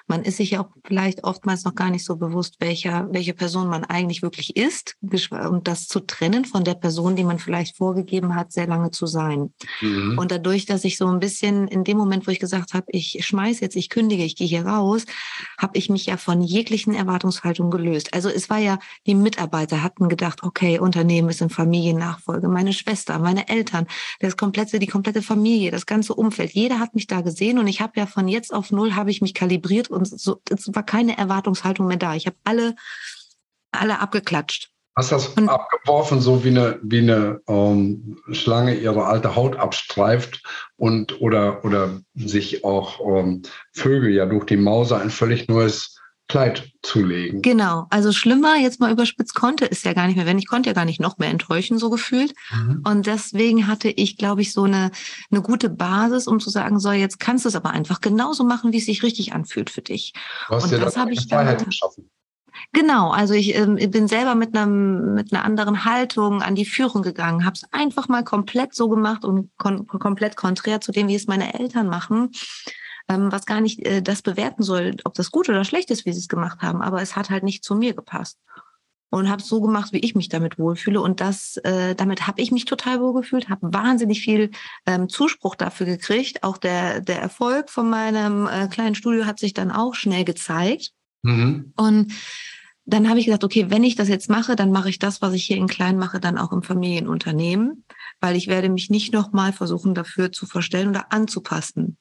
man 0.07 0.23
ist 0.23 0.37
sich 0.37 0.51
ja 0.51 0.61
auch 0.61 0.69
vielleicht 0.85 1.23
oftmals 1.23 1.63
noch 1.63 1.75
gar 1.75 1.89
nicht 1.89 2.05
so 2.05 2.15
bewusst, 2.15 2.55
welcher, 2.59 3.07
welche 3.11 3.33
Person 3.33 3.67
man 3.67 3.83
eigentlich 3.83 4.21
wirklich 4.21 4.55
ist 4.55 4.95
und 5.01 5.67
das 5.67 5.87
zu 5.87 5.99
trennen 5.99 6.45
von 6.45 6.63
der 6.63 6.75
Person, 6.75 7.15
die 7.15 7.23
man 7.23 7.39
vielleicht 7.39 7.77
vorgegeben 7.77 8.35
hat, 8.35 8.51
sehr 8.51 8.67
lange 8.67 8.91
zu 8.91 9.05
sein. 9.05 9.53
Mhm. 9.81 10.17
Und 10.17 10.31
dadurch, 10.31 10.65
dass 10.65 10.83
ich 10.83 10.97
so 10.97 11.07
ein 11.07 11.19
bisschen 11.19 11.67
in 11.67 11.83
dem 11.83 11.97
Moment, 11.97 12.27
wo 12.27 12.31
ich 12.31 12.39
gesagt 12.39 12.73
habe, 12.73 12.85
ich 12.89 13.25
schmeiß 13.25 13.59
jetzt, 13.59 13.75
ich 13.75 13.89
kündige, 13.89 14.23
ich 14.23 14.35
gehe 14.35 14.47
hier 14.47 14.65
raus, 14.65 15.05
habe 15.57 15.77
ich 15.77 15.89
mich 15.89 16.05
ja 16.05 16.17
von 16.17 16.41
jeglichen 16.41 16.93
Erwartungshaltungen 16.93 17.71
gelöst. 17.71 18.13
Also 18.13 18.29
es 18.29 18.49
war 18.49 18.59
ja, 18.59 18.79
die 19.05 19.15
Mitarbeiter 19.15 19.83
hatten 19.83 20.09
gedacht, 20.09 20.43
okay, 20.43 20.79
Unternehmen 20.79 21.29
ist 21.29 21.41
in 21.41 21.49
Familiennachfolge, 21.49 22.47
meine 22.47 22.73
Schwester, 22.73 23.19
meine 23.19 23.49
Eltern, 23.49 23.87
das 24.19 24.37
komplette, 24.37 24.79
die 24.79 24.87
komplette 24.87 25.21
Familie, 25.21 25.71
das 25.71 25.85
ganze 25.85 26.13
Umfeld. 26.13 26.51
Jeder 26.51 26.79
hat 26.79 26.95
mich 26.95 27.07
da 27.07 27.21
gesehen 27.21 27.59
und 27.59 27.67
ich 27.67 27.81
habe 27.81 27.93
ja 27.95 28.05
von 28.05 28.27
jetzt 28.27 28.53
auf 28.53 28.71
null 28.71 28.95
habe 28.95 29.11
ich 29.11 29.21
mich 29.21 29.33
kalibriert 29.33 29.66
zelebriert 29.67 29.89
und 29.89 30.07
so, 30.07 30.41
es 30.49 30.73
war 30.73 30.83
keine 30.83 31.17
Erwartungshaltung 31.17 31.87
mehr 31.87 31.97
da. 31.97 32.15
Ich 32.15 32.25
habe 32.25 32.37
alle, 32.43 32.75
alle 33.71 33.99
abgeklatscht. 33.99 34.71
Hast 34.95 35.11
das 35.11 35.27
und, 35.27 35.47
abgeworfen, 35.47 36.21
so 36.21 36.43
wie 36.43 36.49
eine, 36.49 36.79
wie 36.81 36.99
eine 36.99 37.39
ähm, 37.47 38.17
Schlange 38.31 38.73
ihre 38.73 39.05
alte 39.05 39.35
Haut 39.35 39.55
abstreift 39.55 40.41
und 40.75 41.21
oder, 41.21 41.63
oder 41.63 42.01
sich 42.15 42.63
auch 42.63 42.99
ähm, 43.05 43.43
Vögel 43.73 44.11
ja 44.11 44.25
durch 44.25 44.45
die 44.45 44.57
Mauser 44.57 44.99
ein 44.99 45.11
völlig 45.11 45.47
neues 45.47 45.99
Kleid 46.27 46.73
zulegen. 46.81 47.41
Genau, 47.41 47.87
also 47.89 48.11
schlimmer, 48.11 48.57
jetzt 48.57 48.81
mal 48.81 48.91
überspitzt, 48.91 49.33
konnte 49.33 49.69
es 49.69 49.83
ja 49.83 49.93
gar 49.93 50.07
nicht 50.07 50.17
mehr 50.17 50.25
wenn 50.25 50.37
Ich 50.37 50.47
konnte 50.47 50.69
ja 50.69 50.73
gar 50.73 50.83
nicht 50.83 50.99
noch 50.99 51.17
mehr 51.17 51.29
enttäuschen, 51.29 51.77
so 51.77 51.89
gefühlt. 51.89 52.33
Mhm. 52.51 52.83
Und 52.85 53.07
deswegen 53.07 53.67
hatte 53.67 53.89
ich, 53.89 54.17
glaube 54.17 54.41
ich, 54.41 54.51
so 54.51 54.63
eine, 54.63 54.91
eine 55.31 55.41
gute 55.41 55.69
Basis, 55.69 56.27
um 56.27 56.41
zu 56.41 56.49
sagen, 56.49 56.79
so, 56.79 56.91
jetzt 56.91 57.19
kannst 57.21 57.45
du 57.45 57.49
es 57.49 57.55
aber 57.55 57.69
einfach 57.69 58.01
genauso 58.01 58.43
machen, 58.43 58.73
wie 58.73 58.77
es 58.77 58.85
sich 58.85 59.03
richtig 59.03 59.31
anfühlt 59.31 59.69
für 59.69 59.81
dich. 59.81 60.13
Du 60.49 60.55
hast 60.55 60.63
Und 60.65 60.71
dir 60.71 60.79
das 60.79 60.97
habe 60.97 61.13
ich 61.13 61.27
Freiheit 61.29 61.61
dann, 61.61 61.67
geschaffen. 61.67 62.09
Genau, 62.73 63.11
also 63.11 63.33
ich 63.33 63.55
ähm, 63.55 63.75
bin 63.75 64.07
selber 64.07 64.35
mit 64.35 64.53
einer, 64.55 64.65
mit 64.65 65.31
einer 65.31 65.45
anderen 65.45 65.85
Haltung 65.85 66.41
an 66.41 66.55
die 66.55 66.65
Führung 66.65 67.03
gegangen, 67.03 67.45
habe 67.45 67.53
es 67.53 67.63
einfach 67.71 68.09
mal 68.09 68.23
komplett 68.23 68.73
so 68.73 68.89
gemacht 68.89 69.23
und 69.23 69.51
kon 69.57 69.87
komplett 69.87 70.35
konträr 70.35 70.81
zu 70.81 70.91
dem, 70.91 71.07
wie 71.07 71.15
es 71.15 71.27
meine 71.27 71.57
Eltern 71.57 71.87
machen 71.87 72.31
ähm, 73.07 73.31
was 73.31 73.45
gar 73.45 73.61
nicht 73.61 73.85
äh, 73.85 74.01
das 74.01 74.21
bewerten 74.21 74.63
soll, 74.63 74.95
ob 75.03 75.13
das 75.13 75.31
gut 75.31 75.49
oder 75.49 75.63
schlecht 75.63 75.91
ist, 75.91 76.05
wie 76.05 76.13
sie 76.13 76.19
es 76.19 76.27
gemacht 76.27 76.61
haben, 76.61 76.81
aber 76.81 77.01
es 77.01 77.15
hat 77.15 77.29
halt 77.29 77.43
nicht 77.43 77.63
zu 77.63 77.75
mir 77.75 77.93
gepasst. 77.93 78.39
Und 79.09 79.29
habe 79.29 79.41
es 79.41 79.47
so 79.47 79.61
gemacht, 79.61 79.93
wie 79.93 79.99
ich 79.99 80.15
mich 80.15 80.27
damit 80.27 80.59
wohlfühle. 80.59 80.99
Und 80.99 81.21
das, 81.21 81.55
äh, 81.63 81.95
damit 81.95 82.27
habe 82.27 82.41
ich 82.41 82.51
mich 82.51 82.65
total 82.65 82.99
wohlgefühlt, 82.99 83.47
habe 83.47 83.71
wahnsinnig 83.73 84.19
viel 84.19 84.51
ähm, 84.85 85.07
Zuspruch 85.07 85.55
dafür 85.55 85.85
gekriegt. 85.85 86.43
Auch 86.43 86.57
der, 86.57 86.99
der 86.99 87.21
Erfolg 87.21 87.69
von 87.69 87.89
meinem 87.89 88.47
äh, 88.47 88.67
kleinen 88.67 88.95
Studio 88.95 89.25
hat 89.25 89.39
sich 89.39 89.53
dann 89.53 89.71
auch 89.71 89.95
schnell 89.95 90.25
gezeigt. 90.25 90.91
Mhm. 91.23 91.71
Und 91.77 92.11
dann 92.87 93.09
habe 93.09 93.19
ich 93.19 93.25
gesagt, 93.25 93.45
okay, 93.45 93.67
wenn 93.69 93.85
ich 93.85 93.95
das 93.95 94.09
jetzt 94.09 94.29
mache, 94.29 94.57
dann 94.57 94.71
mache 94.71 94.89
ich 94.89 94.99
das, 94.99 95.21
was 95.21 95.33
ich 95.33 95.45
hier 95.45 95.57
in 95.57 95.67
klein 95.67 95.97
mache, 95.97 96.19
dann 96.19 96.37
auch 96.37 96.51
im 96.51 96.63
Familienunternehmen, 96.63 97.83
weil 98.19 98.35
ich 98.35 98.47
werde 98.47 98.67
mich 98.69 98.89
nicht 98.89 99.13
nochmal 99.13 99.53
versuchen, 99.53 99.93
dafür 99.95 100.31
zu 100.33 100.45
verstellen 100.45 100.89
oder 100.89 101.11
anzupassen. 101.11 101.97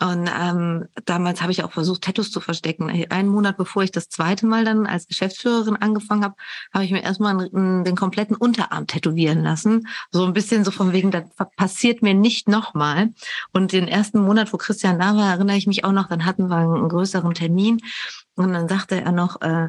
Und 0.00 0.30
ähm, 0.32 0.86
damals 1.06 1.42
habe 1.42 1.50
ich 1.50 1.64
auch 1.64 1.72
versucht, 1.72 2.02
Tattoos 2.02 2.30
zu 2.30 2.40
verstecken. 2.40 2.88
Einen 3.10 3.28
Monat 3.28 3.56
bevor 3.56 3.82
ich 3.82 3.90
das 3.90 4.08
zweite 4.08 4.46
Mal 4.46 4.64
dann 4.64 4.86
als 4.86 5.08
Geschäftsführerin 5.08 5.74
angefangen 5.74 6.22
habe, 6.22 6.36
habe 6.72 6.84
ich 6.84 6.92
mir 6.92 7.02
erstmal 7.02 7.48
den 7.50 7.96
kompletten 7.96 8.36
Unterarm 8.36 8.86
tätowieren 8.86 9.42
lassen. 9.42 9.88
So 10.12 10.24
ein 10.24 10.34
bisschen 10.34 10.64
so 10.64 10.70
von 10.70 10.92
wegen, 10.92 11.10
das 11.10 11.24
passiert 11.56 12.00
mir 12.02 12.14
nicht 12.14 12.48
nochmal. 12.48 13.12
Und 13.52 13.72
den 13.72 13.88
ersten 13.88 14.20
Monat, 14.20 14.52
wo 14.52 14.56
Christian 14.56 15.00
da 15.00 15.16
war, 15.16 15.32
erinnere 15.32 15.56
ich 15.56 15.66
mich 15.66 15.84
auch 15.84 15.92
noch, 15.92 16.08
dann 16.08 16.24
hatten 16.24 16.48
wir 16.48 16.58
einen 16.58 16.88
größeren 16.88 17.34
Termin. 17.34 17.80
Und 18.36 18.52
dann 18.52 18.68
sagte 18.68 19.00
er 19.00 19.12
noch, 19.12 19.40
äh, 19.42 19.68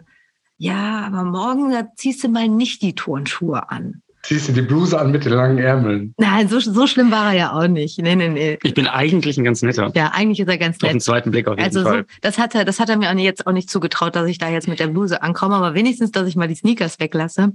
Ja, 0.57 1.05
aber 1.07 1.23
morgen 1.23 1.71
da 1.71 1.87
ziehst 1.95 2.23
du 2.23 2.27
mal 2.27 2.47
nicht 2.47 2.81
die 2.83 2.93
Turnschuhe 2.93 3.69
an. 3.71 4.03
Ziehst 4.23 4.49
du 4.49 4.51
die 4.53 4.61
Bluse 4.61 4.99
an 4.99 5.11
mit 5.11 5.23
den 5.25 5.31
langen 5.31 5.57
Ärmeln? 5.59 6.13
Nein, 6.17 6.47
so, 6.49 6.59
so 6.59 6.87
schlimm 6.87 7.09
war 7.11 7.27
er 7.33 7.37
ja 7.39 7.51
auch 7.53 7.67
nicht. 7.67 7.97
Nee, 7.99 8.15
nee, 8.15 8.27
nee. 8.27 8.59
Ich 8.63 8.73
bin 8.73 8.85
eigentlich 8.87 9.37
ein 9.37 9.43
ganz 9.45 9.61
netter. 9.61 9.91
Ja, 9.95 10.11
eigentlich 10.13 10.39
ist 10.41 10.49
er 10.49 10.57
ganz 10.57 10.75
Auf 10.75 10.81
den 10.89 10.93
nett. 10.97 11.03
zweiten 11.03 11.31
Blick 11.31 11.47
auf 11.47 11.57
jeden 11.57 11.63
Also 11.65 11.83
Fall. 11.83 11.99
so, 11.99 12.15
das 12.21 12.37
hat 12.37 12.53
er, 12.53 12.65
das 12.65 12.79
hat 12.79 12.89
er 12.89 12.97
mir 12.97 13.09
auch 13.09 13.15
jetzt 13.15 13.47
auch 13.47 13.53
nicht 13.53 13.69
zugetraut, 13.69 14.15
dass 14.15 14.27
ich 14.27 14.37
da 14.37 14.49
jetzt 14.49 14.67
mit 14.67 14.79
der 14.79 14.87
Bluse 14.87 15.21
ankomme, 15.23 15.55
aber 15.55 15.73
wenigstens, 15.73 16.11
dass 16.11 16.27
ich 16.27 16.35
mal 16.35 16.47
die 16.49 16.55
Sneakers 16.55 16.99
weglasse. 16.99 17.53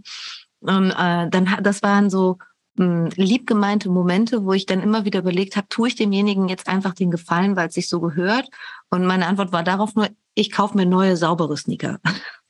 Und 0.60 0.90
äh, 0.90 1.28
dann, 1.30 1.50
hat- 1.50 1.66
das 1.66 1.82
waren 1.82 2.08
so 2.08 2.38
mh, 2.78 3.10
lieb 3.16 3.46
gemeinte 3.46 3.90
Momente, 3.90 4.44
wo 4.44 4.54
ich 4.54 4.64
dann 4.64 4.82
immer 4.82 5.04
wieder 5.04 5.18
überlegt 5.20 5.56
habe, 5.56 5.68
tue 5.68 5.88
ich 5.88 5.96
demjenigen 5.96 6.48
jetzt 6.48 6.66
einfach 6.68 6.94
den 6.94 7.10
Gefallen, 7.10 7.56
weil 7.56 7.68
es 7.68 7.74
sich 7.74 7.88
so 7.90 8.00
gehört? 8.00 8.48
Und 8.90 9.04
meine 9.04 9.26
Antwort 9.26 9.52
war 9.52 9.62
darauf 9.64 9.94
nur, 9.94 10.08
ich 10.34 10.50
kaufe 10.50 10.76
mir 10.78 10.86
neue, 10.86 11.16
saubere 11.18 11.56
Sneaker. 11.58 11.98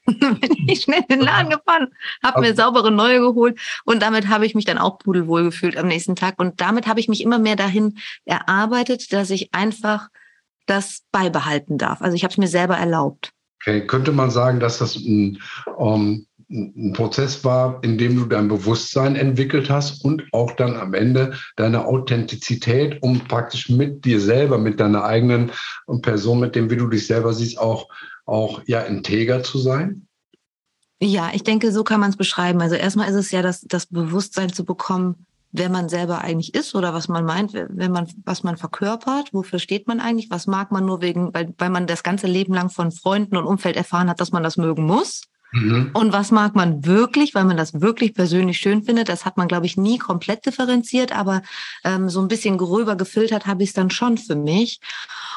Bin 0.07 0.69
ich 0.69 0.83
schnell 0.83 1.03
in 1.09 1.19
den 1.19 1.21
Laden 1.21 1.51
gefahren, 1.51 1.89
habe 2.23 2.41
mir 2.41 2.55
saubere 2.55 2.91
neue 2.91 3.21
geholt 3.21 3.59
und 3.85 4.03
damit 4.03 4.29
habe 4.29 4.45
ich 4.45 4.55
mich 4.55 4.65
dann 4.65 4.79
auch 4.79 4.99
pudelwohl 4.99 5.45
gefühlt 5.45 5.77
am 5.77 5.89
nächsten 5.89 6.17
Tag. 6.17 6.35
Und 6.39 6.61
damit 6.61 6.87
habe 6.87 7.01
ich 7.01 7.09
mich 7.09 7.23
immer 7.23 7.39
mehr 7.39 7.57
dahin 7.57 7.99
erarbeitet, 8.25 9.13
dass 9.13 9.31
ich 9.31 9.55
einfach 9.55 10.09
das 10.67 11.03
beibehalten 11.13 11.79
darf. 11.79 12.03
Also 12.03 12.17
ich 12.17 12.25
habe 12.25 12.33
es 12.33 12.39
mir 12.39 12.49
selber 12.49 12.77
erlaubt. 12.77 13.31
Okay, 13.61 13.87
könnte 13.87 14.13
man 14.13 14.31
sagen, 14.31 14.61
dass 14.61 14.79
das 14.79 14.97
ein, 14.97 15.39
ähm, 15.79 16.27
ein 16.51 16.93
Prozess 16.95 17.45
war, 17.45 17.83
in 17.83 17.97
dem 17.97 18.17
du 18.17 18.27
dein 18.27 18.49
Bewusstsein 18.49 19.17
entwickelt 19.17 19.71
hast 19.71 20.05
und 20.05 20.23
auch 20.33 20.53
dann 20.53 20.77
am 20.77 20.93
Ende 20.93 21.33
deine 21.57 21.87
Authentizität, 21.87 23.03
um 23.03 23.21
praktisch 23.21 23.71
mit 23.71 24.05
dir 24.05 24.21
selber, 24.21 24.59
mit 24.59 24.81
deiner 24.81 25.05
eigenen 25.05 25.51
Person, 26.03 26.41
mit 26.41 26.55
dem, 26.55 26.71
wie 26.71 26.77
du 26.77 26.89
dich 26.89 27.07
selber 27.07 27.33
siehst, 27.33 27.59
auch, 27.59 27.89
auch 28.25 28.63
ja 28.67 28.81
integer 28.81 29.43
zu 29.43 29.59
sein? 29.59 30.07
Ja, 31.01 31.31
ich 31.35 31.43
denke, 31.43 31.73
so 31.73 31.85
kann 31.85 32.01
man 32.01 32.11
es 32.11 32.17
beschreiben. 32.17 32.63
Also 32.63 32.77
erstmal 32.77 33.09
ist 33.09 33.17
es 33.17 33.31
ja 33.31 33.43
das, 33.43 33.63
das 33.63 33.87
Bewusstsein 33.87 34.53
zu 34.53 34.65
bekommen, 34.65 35.27
wer 35.53 35.69
man 35.69 35.89
selber 35.89 36.21
eigentlich 36.23 36.55
ist 36.55 36.75
oder 36.75 36.95
was 36.95 37.09
man 37.09 37.25
meint, 37.25 37.53
wenn 37.53 37.93
man, 37.93 38.09
was 38.25 38.43
man 38.43 38.57
verkörpert, 38.57 39.33
wofür 39.33 39.59
steht 39.59 39.87
man 39.87 40.01
eigentlich, 40.01 40.31
was 40.31 40.47
mag 40.47 40.73
man 40.73 40.85
nur 40.85 41.01
wegen, 41.01 41.33
weil, 41.33 41.55
weil 41.59 41.71
man 41.71 41.87
das 41.87 42.03
ganze 42.03 42.27
Leben 42.27 42.55
lang 42.55 42.71
von 42.71 42.91
Freunden 42.91 43.37
und 43.37 43.47
Umfeld 43.47 43.77
erfahren 43.77 44.09
hat, 44.09 44.21
dass 44.21 44.33
man 44.33 44.43
das 44.43 44.57
mögen 44.57 44.85
muss. 44.85 45.23
Mhm. 45.55 45.91
Und 45.95 46.13
was 46.13 46.33
mag 46.33 46.57
man 46.57 46.85
wirklich, 46.85 47.35
weil 47.35 47.45
man 47.45 47.57
das 47.57 47.81
wirklich 47.81 48.13
persönlich 48.13 48.59
schön 48.59 48.83
findet? 48.83 49.09
Das 49.09 49.25
hat 49.25 49.37
man, 49.37 49.47
glaube 49.47 49.67
ich, 49.67 49.77
nie 49.77 49.99
komplett 49.99 50.45
differenziert, 50.47 51.17
aber 51.17 51.43
ähm, 51.85 52.09
so 52.09 52.21
ein 52.21 52.29
bisschen 52.29 52.59
gröber 52.59 52.97
gefiltert 52.97 53.47
habe 53.47 53.63
ich 53.63 53.69
es 53.71 53.75
dann 53.75 53.91
schon 53.91 54.19
für 54.19 54.35
mich. 54.35 54.81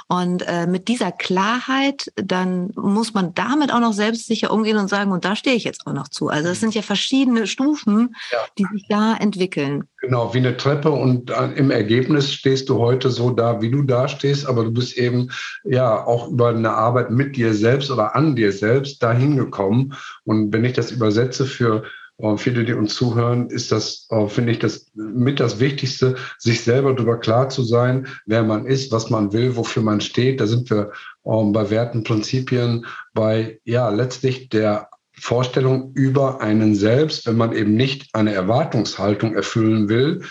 Und 0.07 0.41
äh, 0.47 0.65
mit 0.65 0.88
dieser 0.88 1.12
Klarheit, 1.12 2.12
dann 2.15 2.71
muss 2.75 3.13
man 3.13 3.33
damit 3.36 3.71
auch 3.71 3.79
noch 3.79 3.93
selbstsicher 3.93 4.51
umgehen 4.51 4.77
und 4.77 4.88
sagen, 4.88 5.12
und 5.12 5.24
da 5.24 5.36
stehe 5.36 5.55
ich 5.55 5.65
jetzt 5.65 5.86
auch 5.86 5.93
noch 5.93 6.07
zu. 6.07 6.29
Also 6.29 6.50
es 6.50 6.59
sind 6.59 6.74
ja 6.74 6.81
verschiedene 6.81 7.45
Stufen, 7.45 8.15
Ja. 8.31 8.39
die 8.57 8.65
sich 8.74 8.86
da 8.89 9.15
entwickeln. 9.15 9.88
Genau, 10.00 10.32
wie 10.34 10.38
eine 10.38 10.56
Treppe 10.56 10.92
und 10.92 11.32
äh, 11.32 11.54
im 11.56 11.72
Ergebnis 11.72 12.32
stehst 12.32 12.70
du 12.70 12.77
heute 12.77 13.10
so 13.10 13.32
da, 13.32 13.62
wie 13.62 13.72
du 13.72 13.82
da 13.82 14.08
stehst, 14.08 14.46
aber 14.46 14.63
du 14.63 14.72
bist 14.72 14.96
eben 14.96 15.32
ja 15.63 16.06
auch 16.06 16.30
über 16.30 16.50
eine 16.50 16.72
Arbeit 16.72 17.10
mit 17.10 17.36
dir 17.36 17.56
selbst 17.56 17.89
oder 17.89 18.16
an 18.16 18.36
dir 18.36 18.51
selbst 18.51 19.01
dahin 19.01 19.38
gekommen. 19.38 19.94
Und 20.24 20.54
wenn 20.54 20.66
ich 20.66 20.74
das 20.74 20.92
übersetze 20.92 21.46
für 21.46 21.84
äh, 22.20 22.38
viele, 22.38 22.63
die 22.63 22.74
uns 22.74 22.94
zuhören, 22.94 23.50
ist 23.50 23.72
das, 23.72 24.08
äh, 24.12 24.27
finde 24.27 24.51
ich, 24.51 24.60
das 24.60 24.92
mit 24.94 25.39
das 25.39 25.60
Wichtigste, 25.60 26.16
sich 26.38 26.62
selber 26.62 26.94
darüber 26.94 27.20
klar 27.20 27.50
zu 27.50 27.63
sein, 27.63 28.08
wer 28.27 28.44
man 28.44 28.68
ist, 28.68 28.92
was 28.92 29.10
man 29.10 29.34
will, 29.34 29.56
wofür 29.56 29.82
man 29.82 30.01
steht. 30.01 30.39
Da 30.39 30.46
sind 30.46 30.70
wir 30.70 30.92
ähm, 31.25 31.54
bei 31.54 31.72
Werten, 31.72 32.04
Prinzipien, 32.04 32.86
bei 33.16 33.60
ja 33.66 33.89
letztlich 33.89 34.50
der 34.50 34.89
Vorstellung 35.19 35.93
über 35.93 36.41
einen 36.41 36.75
selbst, 36.75 37.25
wenn 37.25 37.38
man 37.38 37.53
eben 37.53 37.75
nicht 37.75 38.09
eine 38.13 38.33
Erwartungshaltung 38.33 39.36
erfüllen 39.36 39.89
will. 39.89 40.21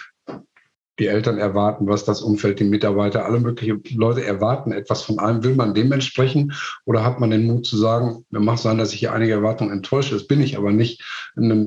Die 0.98 1.08
Eltern 1.08 1.36
erwarten 1.36 1.86
was, 1.86 2.06
das 2.06 2.22
Umfeld, 2.22 2.58
die 2.58 2.64
Mitarbeiter, 2.64 3.26
alle 3.26 3.38
möglichen 3.38 3.82
Leute 3.98 4.24
erwarten 4.24 4.72
etwas 4.72 5.02
von 5.02 5.18
einem. 5.18 5.44
Will 5.44 5.54
man 5.54 5.74
dementsprechend 5.74 6.54
oder 6.86 7.04
hat 7.04 7.20
man 7.20 7.30
den 7.30 7.44
Mut 7.44 7.66
zu 7.66 7.76
sagen, 7.76 8.24
mir 8.30 8.40
mag 8.40 8.58
sein, 8.58 8.78
dass 8.78 8.94
ich 8.94 9.00
hier 9.00 9.12
einige 9.12 9.32
Erwartungen 9.32 9.72
enttäusche, 9.72 10.14
das 10.14 10.26
bin 10.26 10.40
ich 10.40 10.56
aber 10.56 10.72
nicht. 10.72 11.02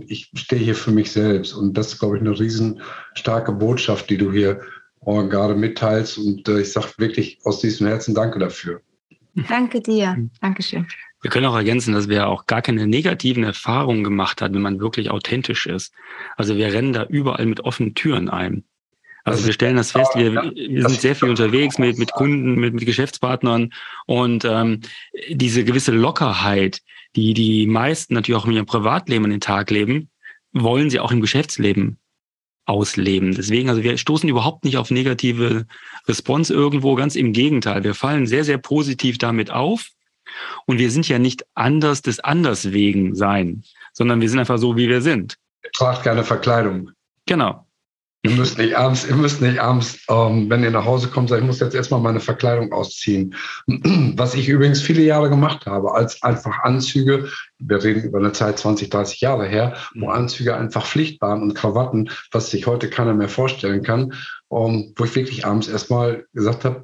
Ich 0.07 0.31
stehe 0.33 0.61
hier 0.61 0.73
für 0.73 0.91
mich 0.91 1.11
selbst. 1.11 1.53
Und 1.53 1.77
das 1.77 1.93
ist, 1.93 1.99
glaube 1.99 2.15
ich, 2.15 2.21
eine 2.21 2.39
riesen 2.39 2.81
starke 3.13 3.51
Botschaft, 3.51 4.09
die 4.09 4.17
du 4.17 4.31
hier 4.31 4.61
gerade 5.05 5.55
mitteilst. 5.55 6.17
Und 6.17 6.47
äh, 6.47 6.61
ich 6.61 6.71
sage 6.71 6.88
wirklich 6.97 7.39
aus 7.43 7.61
diesem 7.61 7.88
Herzen 7.88 8.15
Danke 8.15 8.39
dafür. 8.39 8.81
Danke 9.47 9.79
dir. 9.79 10.29
Dankeschön. 10.41 10.88
Wir 11.21 11.29
können 11.29 11.45
auch 11.45 11.55
ergänzen, 11.55 11.93
dass 11.93 12.07
wir 12.07 12.27
auch 12.27 12.45
gar 12.45 12.61
keine 12.61 12.88
negativen 12.88 13.43
Erfahrungen 13.43 14.03
gemacht 14.03 14.41
haben, 14.41 14.53
wenn 14.53 14.61
man 14.61 14.79
wirklich 14.79 15.11
authentisch 15.11 15.65
ist. 15.65 15.93
Also 16.38 16.55
wir 16.55 16.71
rennen 16.71 16.93
da 16.93 17.05
überall 17.05 17.45
mit 17.45 17.61
offenen 17.61 17.93
Türen 17.93 18.29
ein. 18.29 18.63
Also 19.25 19.45
wir 19.45 19.53
stellen 19.53 19.75
das 19.75 19.91
fest, 19.91 20.11
wir, 20.15 20.33
wir 20.33 20.88
sind 20.88 21.01
sehr 21.01 21.15
viel 21.15 21.29
unterwegs 21.29 21.77
mit, 21.77 21.97
mit 21.97 22.11
Kunden, 22.13 22.55
mit, 22.55 22.73
mit 22.73 22.85
Geschäftspartnern 22.85 23.71
und 24.05 24.45
ähm, 24.45 24.79
diese 25.29 25.65
gewisse 25.65 25.91
Lockerheit, 25.91 26.81
die 27.15 27.33
die 27.33 27.67
meisten 27.67 28.13
natürlich 28.13 28.39
auch 28.41 28.45
in 28.45 28.53
ihrem 28.53 28.65
Privatleben 28.65 29.25
an 29.25 29.31
den 29.31 29.41
Tag 29.41 29.71
leben, 29.71 30.09
wollen 30.53 30.89
sie 30.89 30.99
auch 30.99 31.11
im 31.11 31.21
Geschäftsleben 31.21 31.99
ausleben. 32.65 33.35
Deswegen, 33.35 33.69
also 33.69 33.83
wir 33.83 33.97
stoßen 33.97 34.29
überhaupt 34.29 34.63
nicht 34.63 34.77
auf 34.77 34.89
negative 34.89 35.65
Response 36.07 36.53
irgendwo, 36.53 36.95
ganz 36.95 37.15
im 37.15 37.33
Gegenteil. 37.33 37.83
Wir 37.83 37.95
fallen 37.95 38.25
sehr, 38.25 38.45
sehr 38.45 38.57
positiv 38.57 39.17
damit 39.17 39.51
auf 39.51 39.89
und 40.65 40.79
wir 40.79 40.91
sind 40.91 41.07
ja 41.07 41.19
nicht 41.19 41.45
anders 41.55 42.01
des 42.01 42.19
Anders 42.19 42.71
wegen 42.71 43.15
sein, 43.15 43.63
sondern 43.93 44.21
wir 44.21 44.29
sind 44.29 44.39
einfach 44.39 44.57
so, 44.57 44.77
wie 44.77 44.89
wir 44.89 45.01
sind. 45.01 45.38
Ihr 45.63 45.71
tragt 45.71 46.03
keine 46.03 46.24
Verkleidung. 46.24 46.91
Genau. 47.25 47.65
Ihr 48.21 48.31
müsst 48.31 48.57
nicht 48.57 48.75
abends, 48.75 49.07
ihr 49.07 49.15
müsst 49.15 49.41
nicht 49.41 49.59
abends, 49.59 50.03
ähm, 50.09 50.50
wenn 50.50 50.62
ihr 50.62 50.71
nach 50.71 50.83
Hause 50.83 51.07
kommt, 51.07 51.29
sagen, 51.29 51.43
ich 51.43 51.48
muss 51.48 51.62
jetzt 51.62 51.74
erstmal 51.74 52.01
meine 52.01 52.19
Verkleidung 52.19 52.74
ausziehen. 52.74 53.33
Was 53.67 54.33
ich 54.33 54.50
übrigens 54.50 54.81
viele 54.81 55.03
Jahre 55.03 55.29
gemacht 55.29 55.65
habe, 55.65 55.93
als 55.93 56.21
einfach 56.21 56.59
Anzüge, 56.63 57.29
wir 57.59 57.81
reden 57.81 58.03
über 58.03 58.19
eine 58.19 58.33
Zeit 58.33 58.59
20, 58.59 58.89
30 58.89 59.21
Jahre 59.21 59.48
her, 59.48 59.77
wo 59.95 60.09
Anzüge 60.09 60.55
einfach 60.55 60.86
Pflicht 60.86 61.21
waren 61.21 61.41
und 61.41 61.53
Krawatten, 61.53 62.09
was 62.31 62.51
sich 62.51 62.67
heute 62.67 62.89
keiner 62.89 63.13
mehr 63.13 63.29
vorstellen 63.29 63.83
kann, 63.83 64.13
ähm, 64.51 64.93
wo 64.98 65.05
ich 65.05 65.15
wirklich 65.15 65.45
abends 65.45 65.69
erstmal 65.69 66.25
gesagt 66.33 66.65
habe, 66.65 66.83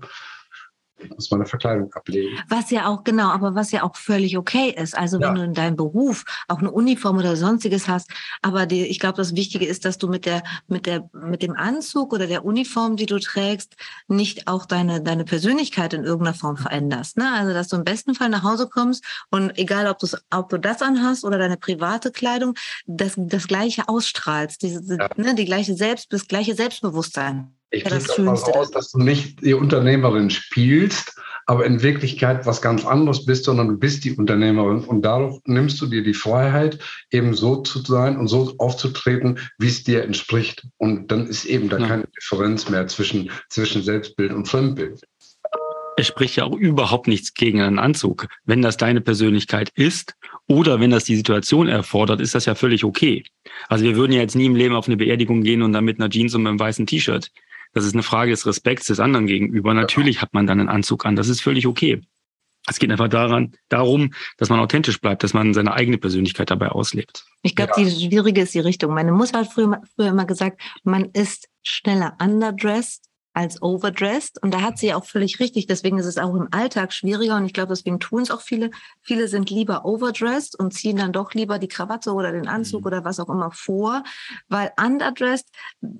ich 1.06 1.16
muss 1.16 1.32
meine 1.32 1.46
Verkleidung 1.46 1.92
ablegen. 1.94 2.38
Was 2.50 2.72
ja 2.72 2.88
auch, 2.88 3.04
genau, 3.04 3.30
aber 3.30 3.56
was 3.56 3.72
ja 3.72 3.84
auch 3.84 3.96
völlig 3.96 4.38
okay 4.38 4.70
ist. 4.76 4.98
Also 4.98 5.20
wenn 5.20 5.28
Ja. 5.30 5.34
du 5.36 5.44
in 5.44 5.54
deinem 5.54 5.76
Beruf 5.76 6.24
auch 6.48 6.60
eine 6.60 6.72
Uniform 6.72 7.18
oder 7.18 7.36
sonstiges 7.36 7.88
hast, 7.88 8.10
aber 8.42 8.66
die, 8.66 8.86
ich 8.86 9.00
glaube, 9.00 9.18
das 9.18 9.36
Wichtige 9.36 9.66
ist, 9.66 9.86
dass 9.86 9.98
du 9.98 10.08
mit 10.08 10.26
der, 10.26 10.44
mit 10.68 10.86
der, 10.86 11.10
mit 11.14 11.42
dem 11.42 11.56
Anzug 11.56 12.14
oder 12.14 12.28
der 12.28 12.46
Uniform, 12.46 12.96
die 12.96 13.06
du 13.06 13.20
trägst, 13.20 13.76
nicht 14.08 14.48
auch 14.48 14.66
deine, 14.66 15.02
deine 15.02 15.26
Persönlichkeit 15.26 15.94
in 15.94 16.04
irgendeiner 16.04 16.36
Form 16.36 16.58
veränderst. 16.58 17.18
Ne? 17.18 17.32
Also, 17.34 17.54
dass 17.54 17.68
du 17.70 17.78
im 17.78 17.84
besten 17.84 18.16
Fall 18.16 18.30
nach 18.30 18.44
Hause 18.44 18.68
kommst 18.68 19.04
und 19.32 19.58
egal, 19.58 19.88
ob, 19.88 19.98
ob 20.32 20.50
du 20.50 20.58
das 20.58 20.82
anhast 20.82 21.24
oder 21.24 21.38
deine 21.38 21.58
private 21.58 22.12
Kleidung, 22.12 22.56
das, 22.86 23.14
das 23.18 23.48
Gleiche 23.48 23.88
ausstrahlst, 23.88 24.62
diese, 24.62 24.98
Ja. 24.98 25.10
ne, 25.18 25.36
die 25.36 25.46
gleiche 25.46 25.76
Selbst, 25.76 26.12
das 26.14 26.28
gleiche 26.28 26.56
Selbstbewusstsein. 26.56 27.52
Ich 27.76 27.84
Ja, 27.84 27.90
das 27.90 28.08
mal 28.08 28.16
Schönste. 28.16 28.52
raus, 28.52 28.72
dass 28.72 28.92
du 28.92 29.00
nicht 29.00 29.42
die 29.44 29.54
Unternehmerin 29.54 30.30
spielst, 30.30 31.14
aber 31.46 31.66
in 31.66 31.84
Wirklichkeit 31.84 32.46
was 32.46 32.62
ganz 32.62 32.86
anderes 32.86 33.26
bist, 33.26 33.44
sondern 33.44 33.68
du 33.68 33.78
bist 33.78 34.04
die 34.06 34.14
Unternehmerin 34.14 34.80
und 34.86 35.02
dadurch 35.04 35.40
nimmst 35.46 35.80
du 35.82 35.86
dir 35.88 36.02
die 36.04 36.14
Freiheit, 36.14 36.80
eben 37.12 37.34
so 37.34 37.58
zu 37.58 37.80
sein 37.82 38.18
und 38.18 38.28
so 38.30 38.56
aufzutreten, 38.58 39.40
wie 39.60 39.68
es 39.68 39.84
dir 39.84 40.04
entspricht. 40.04 40.66
Und 40.78 41.12
dann 41.12 41.28
ist 41.28 41.46
eben 41.46 41.70
da 41.70 41.78
Ja. 41.80 41.88
keine 41.88 42.06
Differenz 42.18 42.70
mehr 42.70 42.88
zwischen, 42.88 43.30
zwischen 43.50 43.84
Selbstbild 43.84 44.32
und 44.32 44.48
Fremdbild. 44.48 45.02
Es 45.98 46.08
spricht 46.08 46.36
ja 46.36 46.44
auch 46.44 46.58
überhaupt 46.58 47.08
nichts 47.08 47.34
gegen 47.36 47.62
einen 47.62 47.80
Anzug. 47.80 48.28
Wenn 48.44 48.62
das 48.62 48.76
deine 48.76 49.00
Persönlichkeit 49.00 49.70
ist 49.76 50.14
oder 50.48 50.82
wenn 50.82 50.92
das 50.92 51.06
die 51.06 51.16
Situation 51.16 51.70
erfordert, 51.70 52.20
ist 52.20 52.36
das 52.36 52.46
ja 52.46 52.56
völlig 52.56 52.84
okay. 52.84 53.24
Also 53.70 53.86
wir 53.86 53.96
würden 53.96 54.12
ja 54.12 54.20
jetzt 54.20 54.36
nie 54.36 54.46
im 54.46 54.56
Leben 54.56 54.76
auf 54.76 54.88
eine 54.88 54.98
Beerdigung 54.98 55.42
gehen 55.42 55.62
und 55.62 55.72
dann 55.72 55.86
mit 55.86 56.00
einer 56.00 56.10
Jeans 56.10 56.36
und 56.36 56.46
einem 56.48 56.60
weißen 56.60 56.86
T-Shirt. 56.86 57.32
Das 57.76 57.86
ist 57.86 57.94
eine 57.94 58.04
Frage 58.04 58.32
des 58.32 58.48
Respekts 58.48 58.88
des 58.88 59.02
anderen 59.02 59.28
gegenüber. 59.28 59.74
Natürlich 59.74 60.22
hat 60.22 60.34
man 60.34 60.48
dann 60.48 60.62
einen 60.62 60.70
Anzug 60.70 61.06
an. 61.06 61.16
Das 61.16 61.28
ist 61.28 61.42
völlig 61.42 61.68
okay. 61.68 62.02
Es 62.68 62.80
geht 62.80 62.90
einfach 62.90 63.10
daran, 63.10 63.54
darum, 63.70 64.14
dass 64.38 64.50
man 64.50 64.60
authentisch 64.60 65.00
bleibt, 65.00 65.24
dass 65.24 65.34
man 65.34 65.54
seine 65.54 65.74
eigene 65.74 65.98
Persönlichkeit 65.98 66.50
dabei 66.50 66.70
auslebt. 66.70 67.26
Ich 67.44 67.56
glaube, 67.56 67.74
die 67.78 67.92
schwierige 67.92 68.42
ist 68.42 68.56
die 68.56 68.60
Richtung. 68.60 68.94
Meine 68.94 69.12
Mutter 69.12 69.40
hat 69.40 69.54
früher, 69.54 69.82
früher 69.96 70.08
immer 70.08 70.26
gesagt, 70.26 70.62
man 70.84 71.06
ist 71.12 71.50
schneller 71.64 72.18
underdressed 72.20 73.04
als 73.36 73.62
overdressed. 73.62 74.42
Und 74.42 74.54
da 74.54 74.62
hat 74.62 74.78
sie 74.80 74.94
auch 74.94 75.06
völlig 75.06 75.40
richtig. 75.40 75.68
Deswegen 75.68 76.00
ist 76.00 76.06
es 76.06 76.18
auch 76.18 76.34
im 76.36 76.48
Alltag 76.52 76.94
schwieriger. 76.94 77.36
Und 77.36 77.46
ich 77.46 77.54
glaube, 77.54 77.70
deswegen 77.70 78.00
tun 78.00 78.24
es 78.24 78.32
auch 78.32 78.42
viele. 78.42 78.72
Viele 79.02 79.28
sind 79.28 79.50
lieber 79.50 79.86
overdressed 79.86 80.58
und 80.58 80.74
ziehen 80.74 80.98
dann 80.98 81.12
doch 81.12 81.34
lieber 81.34 81.60
die 81.60 81.68
Krawatte 81.68 82.14
oder 82.14 82.32
den 82.32 82.48
Anzug 82.48 82.82
Mhm. 82.82 82.88
oder 82.88 83.06
was 83.06 83.20
auch 83.20 83.30
immer 83.30 83.52
vor. 83.52 84.04
Weil 84.48 84.72
underdressed 84.84 85.50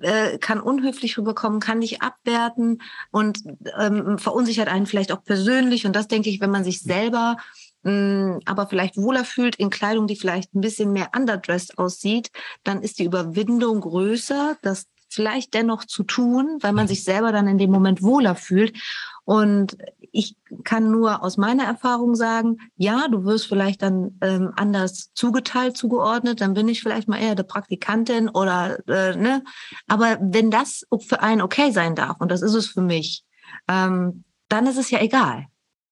äh, 0.00 0.38
kann 0.38 0.60
unhöflich 0.60 1.18
rüberkommen, 1.18 1.60
kann 1.60 1.80
dich 1.80 2.02
abwerten 2.02 2.82
und 3.12 3.40
ähm, 3.78 4.18
verunsichert 4.18 4.68
einen 4.68 4.86
vielleicht 4.86 5.12
auch 5.12 5.22
persönlich. 5.22 5.86
Und 5.86 5.94
das 5.94 6.08
denke 6.08 6.30
ich, 6.30 6.40
wenn 6.40 6.50
man 6.50 6.64
sich 6.64 6.80
selber 6.82 7.36
mh, 7.82 8.40
aber 8.46 8.66
vielleicht 8.66 8.96
wohler 8.96 9.24
fühlt 9.24 9.56
in 9.56 9.70
Kleidung, 9.70 10.06
die 10.06 10.16
vielleicht 10.16 10.54
ein 10.54 10.60
bisschen 10.60 10.92
mehr 10.92 11.10
underdressed 11.14 11.78
aussieht, 11.78 12.30
dann 12.64 12.82
ist 12.82 12.98
die 12.98 13.04
Überwindung 13.04 13.80
größer, 13.80 14.56
das 14.62 14.86
vielleicht 15.16 15.54
dennoch 15.54 15.84
zu 15.84 16.04
tun, 16.04 16.58
weil 16.60 16.72
man 16.72 16.84
mhm. 16.84 16.88
sich 16.88 17.02
selber 17.02 17.32
dann 17.32 17.48
in 17.48 17.58
dem 17.58 17.70
Moment 17.70 18.02
wohler 18.02 18.36
fühlt. 18.36 18.76
Und 19.24 19.76
ich 20.12 20.36
kann 20.62 20.90
nur 20.90 21.22
aus 21.24 21.36
meiner 21.36 21.64
Erfahrung 21.64 22.14
sagen, 22.14 22.58
ja, 22.76 23.08
du 23.08 23.24
wirst 23.24 23.48
vielleicht 23.48 23.82
dann 23.82 24.18
ähm, 24.20 24.52
anders 24.56 25.12
zugeteilt, 25.14 25.76
zugeordnet, 25.76 26.40
dann 26.40 26.54
bin 26.54 26.68
ich 26.68 26.80
vielleicht 26.80 27.08
mal 27.08 27.20
eher 27.20 27.34
der 27.34 27.42
Praktikantin 27.42 28.28
oder 28.28 28.78
äh, 28.88 29.16
ne. 29.16 29.42
Aber 29.88 30.18
wenn 30.20 30.50
das 30.50 30.86
für 31.00 31.22
einen 31.22 31.42
okay 31.42 31.72
sein 31.72 31.96
darf, 31.96 32.20
und 32.20 32.30
das 32.30 32.42
ist 32.42 32.54
es 32.54 32.68
für 32.68 32.82
mich, 32.82 33.24
ähm, 33.68 34.24
dann 34.48 34.66
ist 34.66 34.78
es 34.78 34.90
ja 34.90 35.00
egal. 35.00 35.46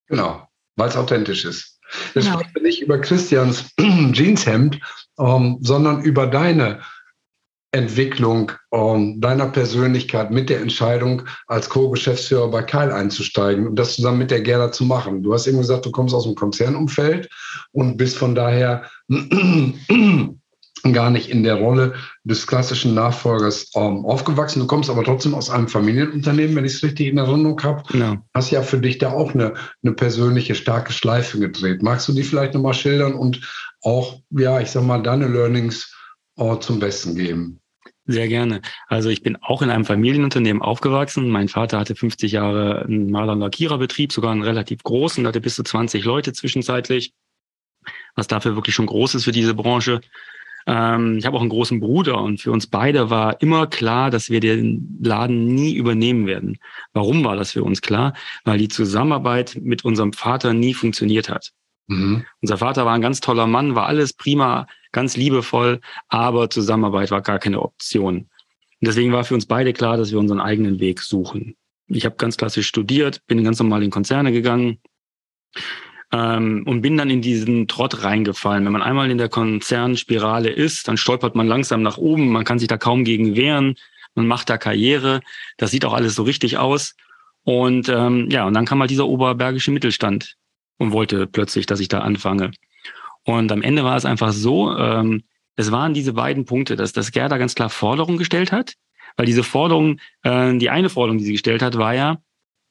Genau, 0.06 0.46
weil 0.76 0.88
es 0.88 0.96
authentisch 0.96 1.44
ist. 1.44 1.80
Das 2.14 2.24
genau. 2.24 2.38
spricht 2.38 2.62
nicht 2.62 2.82
über 2.82 3.00
Christians 3.00 3.72
Jeanshemd, 3.78 4.80
ähm, 5.18 5.58
sondern 5.60 6.02
über 6.02 6.26
deine 6.26 6.80
Entwicklung 7.74 8.52
ähm, 8.72 9.20
deiner 9.20 9.46
Persönlichkeit 9.46 10.30
mit 10.30 10.48
der 10.48 10.60
Entscheidung, 10.60 11.22
als 11.48 11.68
Co-Geschäftsführer 11.68 12.48
bei 12.48 12.62
Keil 12.62 12.92
einzusteigen 12.92 13.66
und 13.66 13.76
das 13.76 13.96
zusammen 13.96 14.18
mit 14.18 14.30
der 14.30 14.42
Gerda 14.42 14.70
zu 14.70 14.84
machen. 14.84 15.24
Du 15.24 15.34
hast 15.34 15.48
eben 15.48 15.58
gesagt, 15.58 15.84
du 15.84 15.90
kommst 15.90 16.14
aus 16.14 16.22
dem 16.22 16.36
Konzernumfeld 16.36 17.28
und 17.72 17.96
bist 17.96 18.16
von 18.16 18.36
daher 18.36 18.84
gar 20.92 21.10
nicht 21.10 21.30
in 21.30 21.42
der 21.42 21.56
Rolle 21.56 21.94
des 22.22 22.46
klassischen 22.46 22.94
Nachfolgers 22.94 23.72
ähm, 23.74 24.04
aufgewachsen. 24.04 24.60
Du 24.60 24.68
kommst 24.68 24.88
aber 24.88 25.02
trotzdem 25.02 25.34
aus 25.34 25.50
einem 25.50 25.66
Familienunternehmen, 25.66 26.54
wenn 26.54 26.64
ich 26.64 26.74
es 26.74 26.82
richtig 26.84 27.08
in 27.08 27.18
Erinnerung 27.18 27.60
habe. 27.60 27.82
Ja. 27.98 28.22
Hast 28.34 28.52
ja 28.52 28.62
für 28.62 28.78
dich 28.78 28.98
da 28.98 29.10
auch 29.10 29.34
eine, 29.34 29.54
eine 29.82 29.94
persönliche 29.94 30.54
starke 30.54 30.92
Schleife 30.92 31.40
gedreht. 31.40 31.82
Magst 31.82 32.06
du 32.06 32.12
die 32.12 32.22
vielleicht 32.22 32.54
nochmal 32.54 32.74
schildern 32.74 33.14
und 33.14 33.40
auch, 33.82 34.20
ja, 34.30 34.60
ich 34.60 34.70
sag 34.70 34.84
mal, 34.84 35.02
deine 35.02 35.26
Learnings 35.26 35.92
äh, 36.36 36.56
zum 36.60 36.78
Besten 36.78 37.16
geben? 37.16 37.60
Sehr 38.06 38.28
gerne. 38.28 38.60
Also 38.86 39.08
ich 39.08 39.22
bin 39.22 39.36
auch 39.36 39.62
in 39.62 39.70
einem 39.70 39.86
Familienunternehmen 39.86 40.60
aufgewachsen. 40.60 41.30
Mein 41.30 41.48
Vater 41.48 41.78
hatte 41.78 41.94
50 41.94 42.32
Jahre 42.32 42.82
einen 42.82 43.10
Maler- 43.10 43.32
und 43.32 43.40
Lackiererbetrieb, 43.40 44.12
sogar 44.12 44.32
einen 44.32 44.42
relativ 44.42 44.82
großen, 44.82 45.26
hatte 45.26 45.40
bis 45.40 45.54
zu 45.54 45.62
20 45.62 46.04
Leute 46.04 46.34
zwischenzeitlich, 46.34 47.14
was 48.14 48.26
dafür 48.26 48.56
wirklich 48.56 48.74
schon 48.74 48.86
groß 48.86 49.14
ist 49.14 49.24
für 49.24 49.32
diese 49.32 49.54
Branche. 49.54 50.02
Ähm, 50.66 51.16
ich 51.16 51.24
habe 51.24 51.36
auch 51.36 51.40
einen 51.40 51.50
großen 51.50 51.80
Bruder 51.80 52.20
und 52.20 52.42
für 52.42 52.52
uns 52.52 52.66
beide 52.66 53.08
war 53.08 53.40
immer 53.40 53.66
klar, 53.66 54.10
dass 54.10 54.28
wir 54.28 54.40
den 54.40 54.98
Laden 55.02 55.46
nie 55.54 55.74
übernehmen 55.74 56.26
werden. 56.26 56.58
Warum 56.92 57.24
war 57.24 57.36
das 57.36 57.52
für 57.52 57.64
uns 57.64 57.80
klar? 57.80 58.12
Weil 58.44 58.58
die 58.58 58.68
Zusammenarbeit 58.68 59.58
mit 59.62 59.84
unserem 59.84 60.12
Vater 60.12 60.52
nie 60.52 60.74
funktioniert 60.74 61.30
hat. 61.30 61.52
Mhm. 61.86 62.24
Unser 62.42 62.58
Vater 62.58 62.84
war 62.84 62.94
ein 62.94 63.02
ganz 63.02 63.20
toller 63.20 63.46
Mann, 63.46 63.74
war 63.74 63.86
alles 63.86 64.12
prima, 64.12 64.66
ganz 64.94 65.18
liebevoll, 65.18 65.80
aber 66.08 66.48
Zusammenarbeit 66.48 67.10
war 67.10 67.20
gar 67.20 67.38
keine 67.38 67.60
Option. 67.60 68.16
Und 68.16 68.28
deswegen 68.80 69.12
war 69.12 69.24
für 69.24 69.34
uns 69.34 69.44
beide 69.44 69.74
klar, 69.74 69.98
dass 69.98 70.10
wir 70.10 70.18
unseren 70.18 70.40
eigenen 70.40 70.80
Weg 70.80 71.00
suchen. 71.00 71.56
Ich 71.88 72.06
habe 72.06 72.16
ganz 72.16 72.38
klassisch 72.38 72.66
studiert, 72.66 73.20
bin 73.26 73.44
ganz 73.44 73.58
normal 73.58 73.82
in 73.82 73.90
Konzerne 73.90 74.32
gegangen 74.32 74.78
ähm, 76.12 76.62
und 76.66 76.80
bin 76.80 76.96
dann 76.96 77.10
in 77.10 77.20
diesen 77.20 77.68
Trott 77.68 78.02
reingefallen. 78.02 78.64
Wenn 78.64 78.72
man 78.72 78.82
einmal 78.82 79.10
in 79.10 79.18
der 79.18 79.28
Konzernspirale 79.28 80.48
ist, 80.48 80.88
dann 80.88 80.96
stolpert 80.96 81.34
man 81.34 81.46
langsam 81.46 81.82
nach 81.82 81.98
oben, 81.98 82.30
man 82.30 82.44
kann 82.44 82.58
sich 82.58 82.68
da 82.68 82.78
kaum 82.78 83.04
gegen 83.04 83.36
wehren, 83.36 83.74
man 84.14 84.26
macht 84.26 84.48
da 84.48 84.58
Karriere, 84.58 85.20
das 85.56 85.72
sieht 85.72 85.84
auch 85.84 85.92
alles 85.92 86.14
so 86.14 86.22
richtig 86.22 86.56
aus. 86.56 86.94
Und 87.42 87.90
ähm, 87.90 88.30
ja, 88.30 88.46
und 88.46 88.54
dann 88.54 88.64
kam 88.64 88.80
halt 88.80 88.90
dieser 88.90 89.06
oberbergische 89.06 89.70
Mittelstand 89.70 90.36
und 90.78 90.92
wollte 90.92 91.26
plötzlich, 91.26 91.66
dass 91.66 91.80
ich 91.80 91.88
da 91.88 91.98
anfange. 91.98 92.52
Und 93.24 93.50
am 93.52 93.62
Ende 93.62 93.84
war 93.84 93.96
es 93.96 94.04
einfach 94.04 94.32
so, 94.32 94.76
ähm, 94.76 95.22
es 95.56 95.70
waren 95.70 95.94
diese 95.94 96.12
beiden 96.12 96.44
Punkte, 96.44 96.76
dass 96.76 96.92
das 96.92 97.12
Gerda 97.12 97.38
ganz 97.38 97.54
klar 97.54 97.70
Forderungen 97.70 98.18
gestellt 98.18 98.52
hat, 98.52 98.74
weil 99.16 99.26
diese 99.26 99.42
Forderung, 99.42 100.00
äh, 100.22 100.56
die 100.56 100.70
eine 100.70 100.90
Forderung, 100.90 101.18
die 101.18 101.24
sie 101.24 101.32
gestellt 101.32 101.62
hat, 101.62 101.78
war 101.78 101.94
ja, 101.94 102.18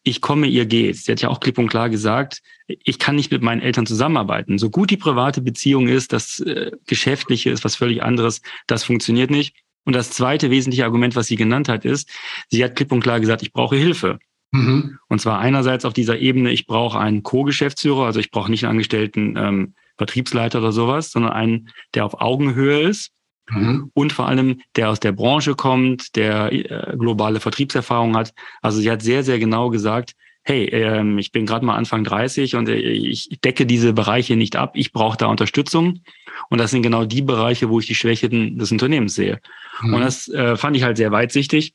ich 0.04 0.20
komme, 0.20 0.48
ihr 0.48 0.66
geht. 0.66 0.98
Sie 0.98 1.12
hat 1.12 1.22
ja 1.22 1.30
auch 1.30 1.40
klipp 1.40 1.58
und 1.58 1.70
klar 1.70 1.90
gesagt, 1.90 2.42
ich 2.68 3.00
kann 3.00 3.16
nicht 3.16 3.32
mit 3.32 3.42
meinen 3.42 3.62
Eltern 3.62 3.86
zusammenarbeiten. 3.86 4.58
So 4.58 4.70
gut 4.70 4.92
die 4.92 4.98
private 4.98 5.42
Beziehung 5.42 5.88
ist, 5.88 6.12
das 6.12 6.40
äh, 6.42 6.72
Geschäftliche 6.86 7.50
ist 7.50 7.64
was 7.64 7.76
völlig 7.76 8.04
anderes, 8.04 8.42
das 8.68 8.84
funktioniert 8.84 9.32
nicht. 9.32 9.56
Und 9.86 9.94
das 9.94 10.12
zweite 10.12 10.50
wesentliche 10.50 10.86
Argument, 10.86 11.16
was 11.16 11.28
sie 11.28 11.36
genannt 11.36 11.70
hat, 11.70 11.86
ist, 11.86 12.10
sie 12.50 12.64
hat 12.64 12.76
klipp 12.76 12.92
und 12.92 13.02
klar 13.02 13.20
gesagt, 13.20 13.42
ich 13.42 13.54
brauche 13.54 13.76
Hilfe. 13.76 14.20
Mhm. 14.52 14.98
Und 15.08 15.20
zwar 15.20 15.40
einerseits 15.40 15.84
auf 15.84 15.94
dieser 15.94 16.20
Ebene, 16.20 16.52
ich 16.52 16.68
brauche 16.68 17.00
einen 17.00 17.24
Co-Geschäftsführer, 17.24 18.06
also 18.06 18.20
ich 18.20 18.32
brauche 18.32 18.52
nicht 18.52 18.64
einen 18.64 18.72
Angestellten 18.72 19.36
ähm, 19.38 19.74
Vertriebsleiter 20.04 20.60
oder 20.60 20.72
sowas, 20.72 21.12
sondern 21.12 21.34
einen, 21.34 21.70
der 21.94 22.06
auf 22.06 22.20
Augenhöhe 22.20 22.82
ist 22.82 23.12
mhm. 23.50 23.90
und 23.94 24.14
vor 24.14 24.28
allem, 24.28 24.62
der 24.76 24.90
aus 24.90 25.00
der 25.00 25.12
Branche 25.12 25.56
kommt, 25.56 26.16
der 26.16 26.52
äh, 26.52 26.96
globale 26.98 27.40
Vertriebserfahrung 27.40 28.16
hat. 28.16 28.34
Also 28.62 28.80
sie 28.80 28.92
hat 28.92 29.02
sehr, 29.02 29.24
sehr 29.24 29.40
genau 29.40 29.70
gesagt, 29.70 30.14
hey, 30.44 30.66
ähm, 30.66 31.18
ich 31.18 31.32
bin 31.32 31.46
gerade 31.46 31.66
mal 31.66 31.76
Anfang 31.76 32.04
30 32.04 32.56
und 32.56 32.68
äh, 32.68 32.76
ich 32.76 33.30
decke 33.44 33.66
diese 33.66 33.94
Bereiche 33.94 34.36
nicht 34.36 34.56
ab, 34.56 34.74
ich 34.76 34.92
brauche 34.92 35.18
da 35.18 35.28
Unterstützung. 35.28 36.02
Und 36.50 36.58
das 36.60 36.72
sind 36.72 36.82
genau 36.82 37.06
die 37.06 37.22
Bereiche, 37.22 37.70
wo 37.70 37.80
ich 37.80 37.88
die 37.88 37.96
Schwächen 37.96 38.58
des 38.58 38.72
Unternehmens 38.72 39.16
sehe. 39.16 39.40
Mhm. 39.82 39.94
Und 39.94 40.02
das 40.02 40.28
äh, 40.28 40.58
fand 40.58 40.76
ich 40.76 40.84
halt 40.84 40.98
sehr 40.98 41.12
weitsichtig. 41.12 41.74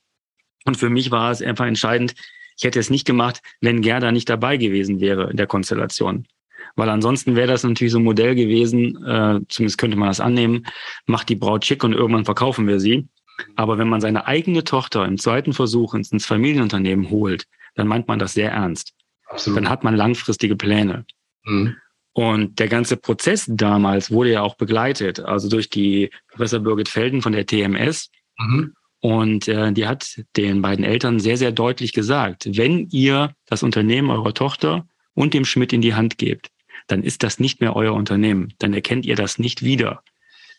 Und 0.65 0.77
für 0.77 0.91
mich 0.91 1.11
war 1.11 1.31
es 1.31 1.41
einfach 1.41 1.67
entscheidend, 1.67 2.15
ich 2.59 2.65
hätte 2.65 2.81
es 2.81 2.91
nicht 2.91 3.07
gemacht, 3.07 3.41
wenn 3.61 3.81
Gerda 3.81 4.13
nicht 4.13 4.29
dabei 4.29 4.57
gewesen 4.57 5.01
wäre 5.01 5.31
in 5.31 5.37
der 5.37 5.47
Konstellation. 5.47 6.27
Weil 6.77 6.89
ansonsten 6.89 7.37
wäre 7.37 7.49
das 7.49 7.65
natürlich 7.65 7.93
so 7.93 7.99
ein 7.99 8.05
Modell 8.05 8.35
gewesen, 8.35 9.05
äh, 9.05 9.41
zumindest 9.49 9.79
könnte 9.79 9.97
man 9.97 10.09
das 10.09 10.21
annehmen, 10.21 10.67
macht 11.07 11.29
die 11.29 11.37
Braut 11.37 11.65
schick 11.65 11.85
und 11.85 11.93
irgendwann 11.93 12.25
verkaufen 12.25 12.67
wir 12.67 12.81
sie. 12.81 13.09
Aber 13.57 13.79
wenn 13.79 13.89
man 13.89 14.01
seine 14.01 14.27
eigene 14.27 14.65
Tochter 14.65 15.05
im 15.05 15.19
zweiten 15.19 15.53
Versuch 15.53 15.95
ins, 15.95 16.11
ins 16.13 16.27
Familienunternehmen 16.27 17.11
holt, 17.11 17.47
dann 17.75 17.87
meint 17.87 18.09
man 18.09 18.19
das 18.19 18.35
sehr 18.35 18.51
ernst. 18.51 18.95
Absolut. 19.29 19.59
Dann 19.59 19.69
hat 19.69 19.85
man 19.85 19.95
langfristige 19.95 20.57
Pläne. 20.57 21.05
Mhm. 21.45 21.77
Und 22.13 22.59
der 22.59 22.69
ganze 22.69 22.97
Prozess 22.97 23.47
damals 23.49 24.11
wurde 24.11 24.33
ja 24.33 24.43
auch 24.43 24.57
begleitet, 24.57 25.21
also 25.21 25.49
durch 25.49 25.71
die 25.71 26.11
Professor 26.29 26.59
Birgit 26.59 26.89
Felden 26.89 27.23
von 27.23 27.33
der 27.33 27.47
TMS. 27.47 28.11
Mhm. 28.39 28.75
Und 29.01 29.47
äh, 29.47 29.73
die 29.73 29.87
hat 29.87 30.25
den 30.37 30.61
beiden 30.61 30.85
Eltern 30.85 31.21
sehr, 31.21 31.37
sehr 31.37 31.53
deutlich 31.53 31.93
gesagt, 31.93 32.49
wenn 32.57 32.89
ihr 32.91 33.33
das 33.47 33.63
Unternehmen 33.63 34.11
eurer 34.11 34.35
Tochter 34.35 34.89
und 35.15 35.35
dem 35.35 35.45
Schmidt 35.45 35.73
in 35.73 35.81
die 35.81 35.95
Hand 35.95 36.19
gebt, 36.19 36.51
dann 36.89 37.03
ist 37.03 37.23
das 37.23 37.39
nicht 37.39 37.61
mehr 37.61 37.77
euer 37.77 37.95
Unternehmen. 37.95 38.53
Dann 38.59 38.75
erkennt 38.75 39.07
ihr 39.07 39.17
das 39.17 39.39
nicht 39.39 39.63
wieder. 39.63 40.03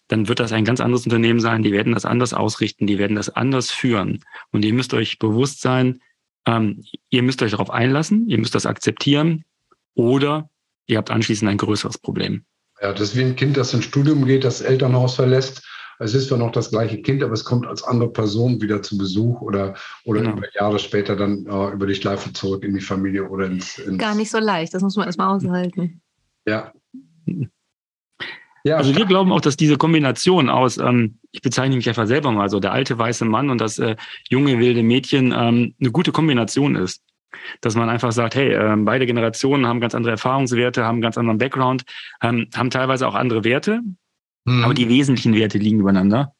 Dann 0.07 0.27
wird 0.27 0.39
das 0.39 0.51
ein 0.51 0.65
ganz 0.65 0.79
anderes 0.79 1.05
Unternehmen 1.05 1.39
sein. 1.39 1.61
Die 1.61 1.71
werden 1.71 1.93
das 1.93 2.05
anders 2.05 2.33
ausrichten. 2.33 2.87
Die 2.87 2.97
werden 2.97 3.15
das 3.15 3.29
anders 3.29 3.69
führen. 3.71 4.23
Und 4.51 4.63
ihr 4.63 4.73
müsst 4.73 4.93
euch 4.93 5.19
bewusst 5.19 5.61
sein, 5.61 6.01
ähm, 6.45 6.83
ihr 7.09 7.21
müsst 7.21 7.41
euch 7.41 7.51
darauf 7.51 7.69
einlassen. 7.69 8.27
Ihr 8.27 8.37
müsst 8.37 8.55
das 8.55 8.65
akzeptieren. 8.65 9.43
Oder 9.93 10.49
ihr 10.87 10.97
habt 10.97 11.11
anschließend 11.11 11.49
ein 11.49 11.57
größeres 11.57 11.97
Problem. 11.97 12.45
Ja, 12.81 12.93
das 12.93 13.09
ist 13.09 13.17
wie 13.17 13.23
ein 13.23 13.35
Kind, 13.35 13.57
das 13.57 13.73
ins 13.73 13.85
Studium 13.85 14.25
geht, 14.25 14.45
das 14.45 14.61
Elternhaus 14.61 15.15
verlässt 15.15 15.61
es 15.99 16.13
ist 16.13 16.29
zwar 16.29 16.37
noch 16.37 16.51
das 16.51 16.71
gleiche 16.71 17.01
Kind, 17.01 17.21
aber 17.23 17.33
es 17.33 17.43
kommt 17.43 17.67
als 17.67 17.83
andere 17.83 18.11
Person 18.11 18.61
wieder 18.61 18.81
zu 18.81 18.97
Besuch 18.97 19.41
oder, 19.41 19.75
oder 20.05 20.21
genau. 20.21 20.37
über 20.37 20.47
Jahre 20.55 20.79
später 20.79 21.15
dann 21.15 21.45
äh, 21.45 21.73
über 21.73 21.85
die 21.85 21.95
Schleife 21.95 22.31
zurück 22.31 22.63
in 22.63 22.73
die 22.73 22.81
Familie 22.81 23.27
oder 23.27 23.47
ins, 23.47 23.77
ins 23.77 23.97
Gar 23.97 24.15
nicht 24.15 24.31
so 24.31 24.39
leicht, 24.39 24.73
das 24.73 24.81
muss 24.81 24.95
man 24.95 25.07
erstmal 25.07 25.35
aushalten. 25.35 26.01
Ja. 26.49 26.73
Ja, 28.65 28.75
also 28.75 28.95
wir 28.95 29.05
glauben 29.05 29.31
auch, 29.31 29.39
dass 29.39 29.55
diese 29.55 29.77
Kombination 29.77 30.49
aus, 30.49 30.77
ähm, 30.77 31.19
ich 31.31 31.41
bezeichne 31.41 31.77
mich 31.77 31.87
einfach 31.87 32.07
selber 32.07 32.31
mal 32.31 32.49
so, 32.49 32.59
der 32.59 32.73
alte 32.73 32.99
weiße 32.99 33.23
Mann 33.23 33.49
und 33.49 33.61
das 33.61 33.79
äh, 33.79 33.95
junge 34.29 34.59
wilde 34.59 34.83
Mädchen 34.83 35.33
ähm, 35.35 35.75
eine 35.79 35.91
gute 35.91 36.11
Kombination 36.11 36.75
ist. 36.75 37.01
Dass 37.61 37.75
man 37.75 37.89
einfach 37.89 38.11
sagt, 38.11 38.35
hey, 38.35 38.51
äh, 38.51 38.75
beide 38.77 39.05
Generationen 39.05 39.65
haben 39.65 39.79
ganz 39.79 39.95
andere 39.95 40.11
Erfahrungswerte, 40.11 40.83
haben 40.83 40.99
ganz 40.99 41.17
anderen 41.17 41.37
Background, 41.37 41.83
ähm, 42.21 42.47
haben 42.53 42.69
teilweise 42.69 43.07
auch 43.07 43.15
andere 43.15 43.45
Werte, 43.45 43.81
Mhm. 44.49 44.63
Aber 44.63 44.73
die 44.73 44.89
wesentlichen 44.89 45.35
Werte 45.35 45.57
liegen 45.57 45.79
übereinander 45.79 46.33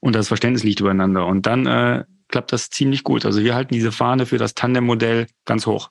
und 0.00 0.14
das 0.14 0.28
Verständnis 0.28 0.62
liegt 0.62 0.80
übereinander. 0.80 1.26
Und 1.26 1.46
dann 1.46 1.66
äh, 1.66 2.04
klappt 2.28 2.52
das 2.52 2.70
ziemlich 2.70 3.02
gut. 3.02 3.24
Also 3.24 3.42
wir 3.42 3.54
halten 3.54 3.74
diese 3.74 3.92
Fahne 3.92 4.26
für 4.26 4.38
das 4.38 4.54
Tandem-Modell 4.54 5.26
ganz 5.44 5.66
hoch. 5.66 5.88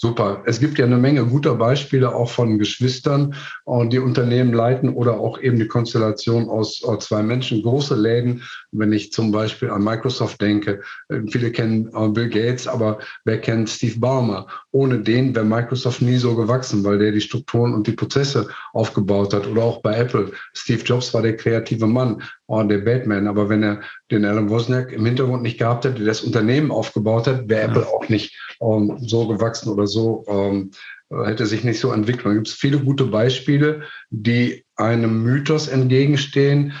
Super. 0.00 0.44
Es 0.46 0.60
gibt 0.60 0.78
ja 0.78 0.84
eine 0.84 0.96
Menge 0.96 1.26
guter 1.26 1.56
Beispiele 1.56 2.14
auch 2.14 2.30
von 2.30 2.56
Geschwistern, 2.56 3.34
die 3.66 3.98
Unternehmen 3.98 4.52
leiten 4.52 4.90
oder 4.90 5.18
auch 5.18 5.40
eben 5.40 5.58
die 5.58 5.66
Konstellation 5.66 6.48
aus 6.48 6.80
zwei 7.00 7.24
Menschen, 7.24 7.64
große 7.64 7.96
Läden. 7.96 8.44
Wenn 8.72 8.92
ich 8.92 9.12
zum 9.12 9.32
Beispiel 9.32 9.70
an 9.70 9.82
Microsoft 9.82 10.40
denke, 10.40 10.82
äh, 11.08 11.20
viele 11.28 11.50
kennen 11.50 11.90
Bill 12.12 12.28
Gates, 12.28 12.66
aber 12.68 12.98
wer 13.24 13.40
kennt 13.40 13.70
Steve 13.70 13.98
Ballmer? 13.98 14.46
Ohne 14.72 15.00
den 15.00 15.34
wäre 15.34 15.44
Microsoft 15.44 16.02
nie 16.02 16.16
so 16.16 16.36
gewachsen, 16.36 16.84
weil 16.84 16.98
der 16.98 17.12
die 17.12 17.20
Strukturen 17.20 17.74
und 17.74 17.86
die 17.86 17.92
Prozesse 17.92 18.48
aufgebaut 18.72 19.32
hat. 19.32 19.46
Oder 19.46 19.62
auch 19.62 19.82
bei 19.82 19.96
Apple. 19.96 20.32
Steve 20.52 20.82
Jobs 20.82 21.14
war 21.14 21.22
der 21.22 21.36
kreative 21.36 21.86
Mann, 21.86 22.22
der 22.48 22.78
Batman. 22.78 23.26
Aber 23.26 23.48
wenn 23.48 23.62
er 23.62 23.80
den 24.10 24.24
Alan 24.24 24.50
Wozniak 24.50 24.92
im 24.92 25.04
Hintergrund 25.06 25.42
nicht 25.42 25.58
gehabt 25.58 25.84
hätte, 25.84 25.96
der 25.96 26.06
das 26.06 26.22
Unternehmen 26.22 26.70
aufgebaut 26.70 27.26
hat, 27.26 27.48
wäre 27.48 27.62
ja. 27.62 27.68
Apple 27.68 27.86
auch 27.86 28.08
nicht 28.08 28.34
ähm, 28.60 28.98
so 29.00 29.26
gewachsen 29.26 29.70
oder 29.70 29.86
so 29.86 30.24
ähm, 30.28 30.70
äh, 31.10 31.24
hätte 31.24 31.46
sich 31.46 31.64
nicht 31.64 31.80
so 31.80 31.92
entwickelt. 31.92 32.26
Da 32.26 32.34
gibt 32.34 32.48
es 32.48 32.54
viele 32.54 32.78
gute 32.78 33.04
Beispiele, 33.04 33.82
die 34.10 34.64
einem 34.76 35.22
Mythos 35.22 35.68
entgegenstehen, 35.68 36.72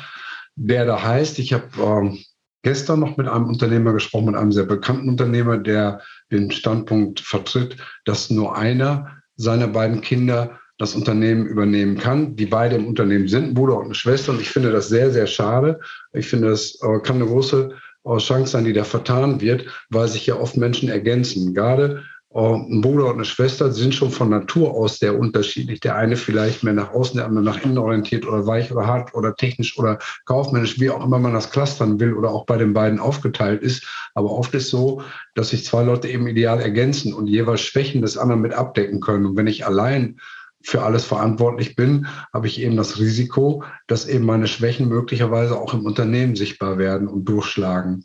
der 0.58 0.84
da 0.84 1.02
heißt, 1.02 1.38
ich 1.38 1.52
habe 1.52 1.68
ähm, 1.80 2.18
gestern 2.62 3.00
noch 3.00 3.16
mit 3.16 3.28
einem 3.28 3.46
Unternehmer 3.46 3.92
gesprochen, 3.92 4.26
mit 4.26 4.34
einem 4.34 4.52
sehr 4.52 4.66
bekannten 4.66 5.08
Unternehmer, 5.08 5.56
der 5.56 6.00
den 6.32 6.50
Standpunkt 6.50 7.20
vertritt, 7.20 7.76
dass 8.04 8.30
nur 8.30 8.56
einer 8.56 9.22
seiner 9.36 9.68
beiden 9.68 10.00
Kinder 10.00 10.58
das 10.78 10.94
Unternehmen 10.94 11.46
übernehmen 11.46 11.96
kann, 11.98 12.36
die 12.36 12.46
beide 12.46 12.76
im 12.76 12.86
Unternehmen 12.86 13.28
sind, 13.28 13.54
Bruder 13.54 13.78
und 13.78 13.86
eine 13.86 13.94
Schwester. 13.94 14.32
Und 14.32 14.40
ich 14.40 14.50
finde 14.50 14.70
das 14.72 14.88
sehr, 14.88 15.10
sehr 15.10 15.26
schade. 15.26 15.80
Ich 16.12 16.28
finde, 16.28 16.50
das 16.50 16.78
äh, 16.82 17.00
kann 17.00 17.16
eine 17.16 17.26
große 17.26 17.70
äh, 18.04 18.16
Chance 18.18 18.52
sein, 18.52 18.64
die 18.64 18.72
da 18.72 18.84
vertan 18.84 19.40
wird, 19.40 19.66
weil 19.90 20.08
sich 20.08 20.26
ja 20.26 20.36
oft 20.36 20.56
Menschen 20.56 20.88
ergänzen. 20.88 21.54
Gerade 21.54 22.04
ein 22.34 22.82
Bruder 22.82 23.06
und 23.06 23.14
eine 23.14 23.24
Schwester 23.24 23.72
sind 23.72 23.94
schon 23.94 24.10
von 24.10 24.28
Natur 24.28 24.74
aus 24.74 24.98
sehr 24.98 25.18
unterschiedlich. 25.18 25.80
Der 25.80 25.96
eine 25.96 26.14
vielleicht 26.16 26.62
mehr 26.62 26.74
nach 26.74 26.92
außen, 26.92 27.16
der 27.16 27.26
andere 27.26 27.42
nach 27.42 27.62
innen 27.64 27.78
orientiert 27.78 28.26
oder 28.26 28.46
weich 28.46 28.70
oder 28.70 28.86
hart 28.86 29.14
oder 29.14 29.34
technisch 29.34 29.78
oder 29.78 29.98
kaufmännisch, 30.26 30.78
wie 30.78 30.90
auch 30.90 31.02
immer 31.02 31.18
man 31.18 31.32
das 31.32 31.50
clustern 31.50 31.98
will 32.00 32.12
oder 32.12 32.30
auch 32.30 32.44
bei 32.44 32.58
den 32.58 32.74
beiden 32.74 32.98
aufgeteilt 32.98 33.62
ist. 33.62 33.86
Aber 34.14 34.30
oft 34.30 34.54
ist 34.54 34.68
so, 34.68 35.02
dass 35.34 35.50
sich 35.50 35.64
zwei 35.64 35.82
Leute 35.82 36.08
eben 36.08 36.26
ideal 36.26 36.60
ergänzen 36.60 37.14
und 37.14 37.28
jeweils 37.28 37.62
Schwächen 37.62 38.02
des 38.02 38.18
anderen 38.18 38.42
mit 38.42 38.52
abdecken 38.52 39.00
können. 39.00 39.24
Und 39.24 39.36
wenn 39.36 39.46
ich 39.46 39.64
allein 39.64 40.20
für 40.62 40.82
alles 40.82 41.06
verantwortlich 41.06 41.76
bin, 41.76 42.08
habe 42.34 42.46
ich 42.46 42.60
eben 42.60 42.76
das 42.76 42.98
Risiko, 42.98 43.64
dass 43.86 44.06
eben 44.06 44.26
meine 44.26 44.48
Schwächen 44.48 44.88
möglicherweise 44.88 45.56
auch 45.56 45.72
im 45.72 45.86
Unternehmen 45.86 46.36
sichtbar 46.36 46.76
werden 46.76 47.08
und 47.08 47.24
durchschlagen. 47.24 48.04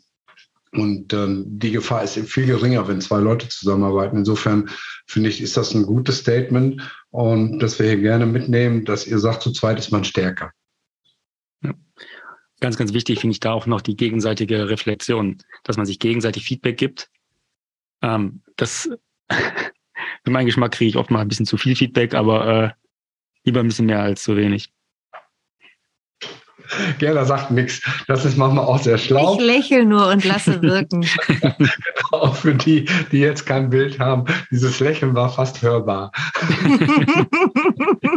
Und 0.76 1.12
ähm, 1.12 1.44
die 1.46 1.70
Gefahr 1.70 2.02
ist 2.02 2.18
viel 2.18 2.46
geringer, 2.46 2.88
wenn 2.88 3.00
zwei 3.00 3.20
Leute 3.20 3.48
zusammenarbeiten. 3.48 4.18
Insofern 4.18 4.68
finde 5.06 5.28
ich, 5.28 5.40
ist 5.40 5.56
das 5.56 5.74
ein 5.74 5.84
gutes 5.84 6.18
Statement 6.18 6.82
und 7.10 7.60
dass 7.60 7.78
wir 7.78 7.86
hier 7.86 8.00
gerne 8.00 8.26
mitnehmen, 8.26 8.84
dass 8.84 9.06
ihr 9.06 9.18
sagt, 9.18 9.42
zu 9.42 9.52
zweit 9.52 9.78
ist 9.78 9.92
man 9.92 10.04
stärker. 10.04 10.50
Ja. 11.62 11.74
Ganz, 12.60 12.76
ganz 12.76 12.92
wichtig 12.92 13.20
finde 13.20 13.32
ich 13.32 13.40
da 13.40 13.52
auch 13.52 13.66
noch 13.66 13.80
die 13.80 13.96
gegenseitige 13.96 14.68
Reflexion, 14.68 15.38
dass 15.62 15.76
man 15.76 15.86
sich 15.86 15.98
gegenseitig 15.98 16.44
Feedback 16.44 16.76
gibt. 16.76 17.10
Ähm, 18.02 18.42
das, 18.56 18.90
für 19.28 20.30
meinen 20.30 20.46
Geschmack 20.46 20.72
kriege 20.72 20.88
ich 20.88 20.96
oft 20.96 21.10
mal 21.10 21.20
ein 21.20 21.28
bisschen 21.28 21.46
zu 21.46 21.56
viel 21.56 21.76
Feedback, 21.76 22.14
aber 22.14 22.46
äh, 22.64 22.70
lieber 23.44 23.60
ein 23.60 23.68
bisschen 23.68 23.86
mehr 23.86 24.00
als 24.00 24.24
zu 24.24 24.36
wenig. 24.36 24.72
Gerda 26.98 27.24
sagt 27.24 27.50
nichts. 27.50 27.82
Das 28.06 28.24
ist 28.24 28.36
manchmal 28.36 28.64
auch 28.64 28.78
sehr 28.78 28.98
schlau. 28.98 29.34
Ich 29.34 29.44
lächle 29.44 29.84
nur 29.84 30.08
und 30.08 30.24
lasse 30.24 30.60
wirken. 30.62 31.06
auch 32.12 32.34
für 32.34 32.54
die, 32.54 32.86
die 33.12 33.18
jetzt 33.18 33.46
kein 33.46 33.70
Bild 33.70 33.98
haben, 33.98 34.24
dieses 34.50 34.80
Lächeln 34.80 35.14
war 35.14 35.30
fast 35.30 35.62
hörbar. 35.62 36.12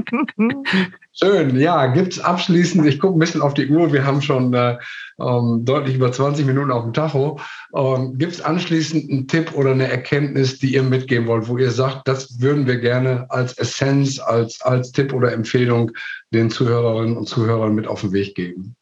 Schön, 1.12 1.60
ja, 1.60 1.88
gibt 1.88 2.14
es 2.14 2.20
abschließend, 2.20 2.86
ich 2.86 3.00
gucke 3.00 3.18
ein 3.18 3.20
bisschen 3.20 3.42
auf 3.42 3.54
die 3.54 3.68
Uhr, 3.68 3.92
wir 3.92 4.06
haben 4.06 4.22
schon 4.22 4.54
äh, 4.54 4.78
ähm, 5.20 5.66
deutlich 5.66 5.96
über 5.96 6.12
20 6.12 6.46
Minuten 6.46 6.72
auf 6.72 6.84
dem 6.84 6.94
Tacho. 6.94 7.40
Ähm, 7.76 8.18
gibt 8.18 8.34
es 8.34 8.42
anschließend 8.42 9.10
einen 9.10 9.28
Tipp 9.28 9.54
oder 9.56 9.72
eine 9.72 9.90
Erkenntnis, 9.90 10.60
die 10.60 10.74
ihr 10.74 10.84
mitgeben 10.84 11.28
wollt, 11.28 11.48
wo 11.48 11.58
ihr 11.58 11.72
sagt, 11.72 12.08
das 12.08 12.40
würden 12.40 12.68
wir 12.68 12.80
gerne 12.80 13.26
als 13.30 13.58
Essenz, 13.58 14.20
als, 14.20 14.62
als 14.62 14.92
Tipp 14.92 15.14
oder 15.14 15.32
Empfehlung 15.32 15.92
den 16.32 16.50
Zuhörerinnen 16.50 17.18
und 17.18 17.28
Zuhörern 17.28 17.74
mit 17.74 17.88
auf 17.88 18.02
den 18.02 18.12
Weg 18.14 18.36
geben? 18.36 18.76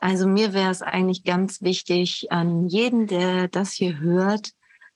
Also 0.00 0.26
mir 0.26 0.52
wäre 0.52 0.70
es 0.70 0.82
eigentlich 0.82 1.24
ganz 1.24 1.62
wichtig, 1.62 2.30
an 2.30 2.66
jeden, 2.68 3.06
der 3.06 3.48
das 3.48 3.72
hier 3.72 4.00
hört, 4.00 4.50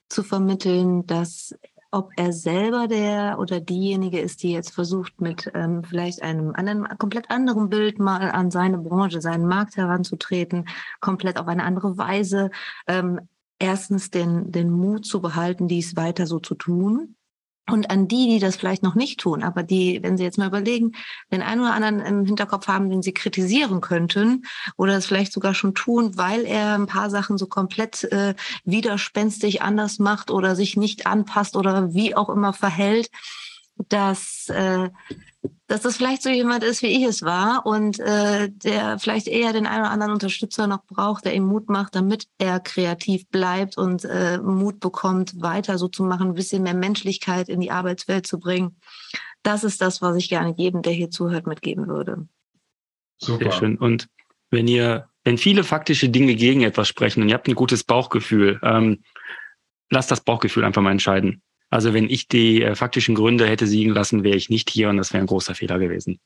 zu 0.09 0.23
vermitteln, 0.23 1.07
dass 1.07 1.55
ob 1.95 2.11
er 2.17 2.33
selber 2.33 2.89
der 2.89 3.39
oder 3.39 3.61
diejenige 3.61 4.19
ist, 4.19 4.43
die 4.43 4.51
jetzt 4.51 4.75
versucht, 4.75 5.21
mit 5.21 5.51
ähm, 5.55 5.85
vielleicht 5.85 6.23
einem 6.23 6.53
anderen, 6.55 6.89
komplett 6.99 7.31
anderen 7.31 7.69
Bild 7.69 8.01
mal 8.01 8.31
an 8.33 8.51
seine 8.51 8.79
Branche, 8.79 9.21
seinen 9.21 9.47
Markt 9.47 9.77
heranzutreten, 9.77 10.67
komplett 11.01 11.39
auf 11.39 11.47
eine 11.47 11.63
andere 11.63 11.97
Weise, 11.97 12.51
ähm, 12.89 13.21
erstens 13.61 14.11
den, 14.11 14.51
den 14.51 14.71
Mut 14.71 15.07
zu 15.07 15.21
behalten, 15.21 15.69
dies 15.69 15.97
weiter 15.97 16.27
so 16.27 16.41
zu 16.41 16.57
tun 16.57 17.15
und 17.71 17.91
an 17.91 18.09
die, 18.09 18.29
die 18.29 18.39
das 18.39 18.57
vielleicht 18.57 18.83
noch 18.83 18.95
nicht 18.95 19.21
tun, 19.21 19.43
aber 19.43 19.63
die, 19.63 20.03
wenn 20.03 20.19
Sie 20.19 20.25
jetzt 20.25 20.37
mal 20.37 20.49
überlegen, 20.49 20.93
den 21.33 21.43
einen 21.43 21.63
oder 21.63 21.73
anderen 21.73 22.01
im 22.01 22.27
Hinterkopf 22.27 22.69
haben, 22.69 22.91
den 22.91 23.03
Sie 23.03 23.15
kritisieren 23.15 23.81
könnten 23.81 24.45
oder 24.77 24.97
es 24.97 25.07
vielleicht 25.07 25.33
sogar 25.33 25.55
schon 25.55 25.75
tun, 25.75 26.17
weil 26.17 26.45
er 26.45 26.75
ein 26.75 26.87
paar 26.87 27.09
Sachen 27.09 27.39
so 27.39 27.47
komplett 27.47 28.05
äh, 28.05 28.35
widerspenstig 28.65 29.63
anders 29.63 29.99
macht 29.99 30.31
oder 30.31 30.57
sich 30.57 30.77
nicht 30.77 31.07
anpasst 31.07 31.57
oder 31.57 31.95
wie 31.95 32.15
auch 32.15 32.29
immer 32.29 32.53
verhält, 32.53 33.09
dass 33.77 34.49
äh, 34.49 34.91
dass 35.67 35.81
das 35.81 35.97
vielleicht 35.97 36.23
so 36.23 36.29
jemand 36.29 36.63
ist, 36.63 36.83
wie 36.83 36.89
ich 36.89 37.05
es 37.05 37.23
war 37.23 37.65
und 37.65 37.99
äh, 37.99 38.51
der 38.51 38.99
vielleicht 38.99 39.27
eher 39.27 39.53
den 39.53 39.67
einen 39.67 39.83
oder 39.83 39.91
anderen 39.91 40.13
Unterstützer 40.13 40.67
noch 40.67 40.85
braucht, 40.85 41.25
der 41.25 41.35
ihm 41.35 41.45
Mut 41.45 41.71
macht, 41.71 41.95
damit 41.95 42.27
er 42.39 42.61
kreativ 42.61 43.27
bleibt 43.29 43.79
und 43.79 44.05
äh, 44.05 44.39
Mut 44.39 44.79
bekommt, 44.81 45.41
weiter 45.41 45.79
so 45.79 45.89
zu 45.89 46.05
machen, 46.05 46.29
ein 46.29 46.35
bisschen 46.35 46.63
mehr 46.63 46.75
Menschlichkeit 46.75 47.49
in 47.49 47.61
die 47.61 47.71
Arbeitswelt 47.71 48.27
zu 48.27 48.39
bringen. 48.39 48.77
Das 49.43 49.65
ist 49.65 49.81
das, 49.81 50.03
was 50.03 50.17
ich 50.17 50.29
gerne 50.29 50.55
jedem, 50.57 50.83
der 50.83 50.93
hier 50.93 51.11
zuhört, 51.11 51.47
mitgeben 51.47 51.89
würde. 51.89 52.29
Super. 53.17 53.45
Sehr 53.45 53.53
schön. 53.53 53.79
Und 53.79 54.09
wenn 54.51 54.69
ihr, 54.69 55.09
wenn 55.23 55.39
viele 55.39 55.65
faktische 55.65 56.11
Dinge 56.11 56.35
gegen 56.35 56.61
etwas 56.61 56.89
sprechen 56.89 57.23
und 57.23 57.31
ihr 57.31 57.35
habt 57.35 57.49
ein 57.49 57.55
gutes 57.55 57.85
Bauchgefühl, 57.85 58.61
ähm, 58.63 59.03
lasst 59.91 60.11
das 60.11 60.21
Bauchgefühl 60.21 60.65
einfach 60.65 60.83
mal 60.83 60.93
entscheiden. 60.93 61.43
Also 61.75 61.93
wenn 61.93 62.09
ich 62.09 62.29
die 62.29 62.63
äh, 62.63 62.77
faktischen 62.77 63.17
Gründe 63.17 63.49
hätte 63.49 63.67
siegen 63.67 63.93
lassen, 63.93 64.23
wäre 64.23 64.37
ich 64.37 64.49
nicht 64.49 64.71
hier 64.71 64.91
und 64.91 64.97
das 64.97 65.13
wäre 65.13 65.25
ein 65.25 65.27
großer 65.27 65.57
Fehler 65.57 65.81
gewesen. 65.81 66.21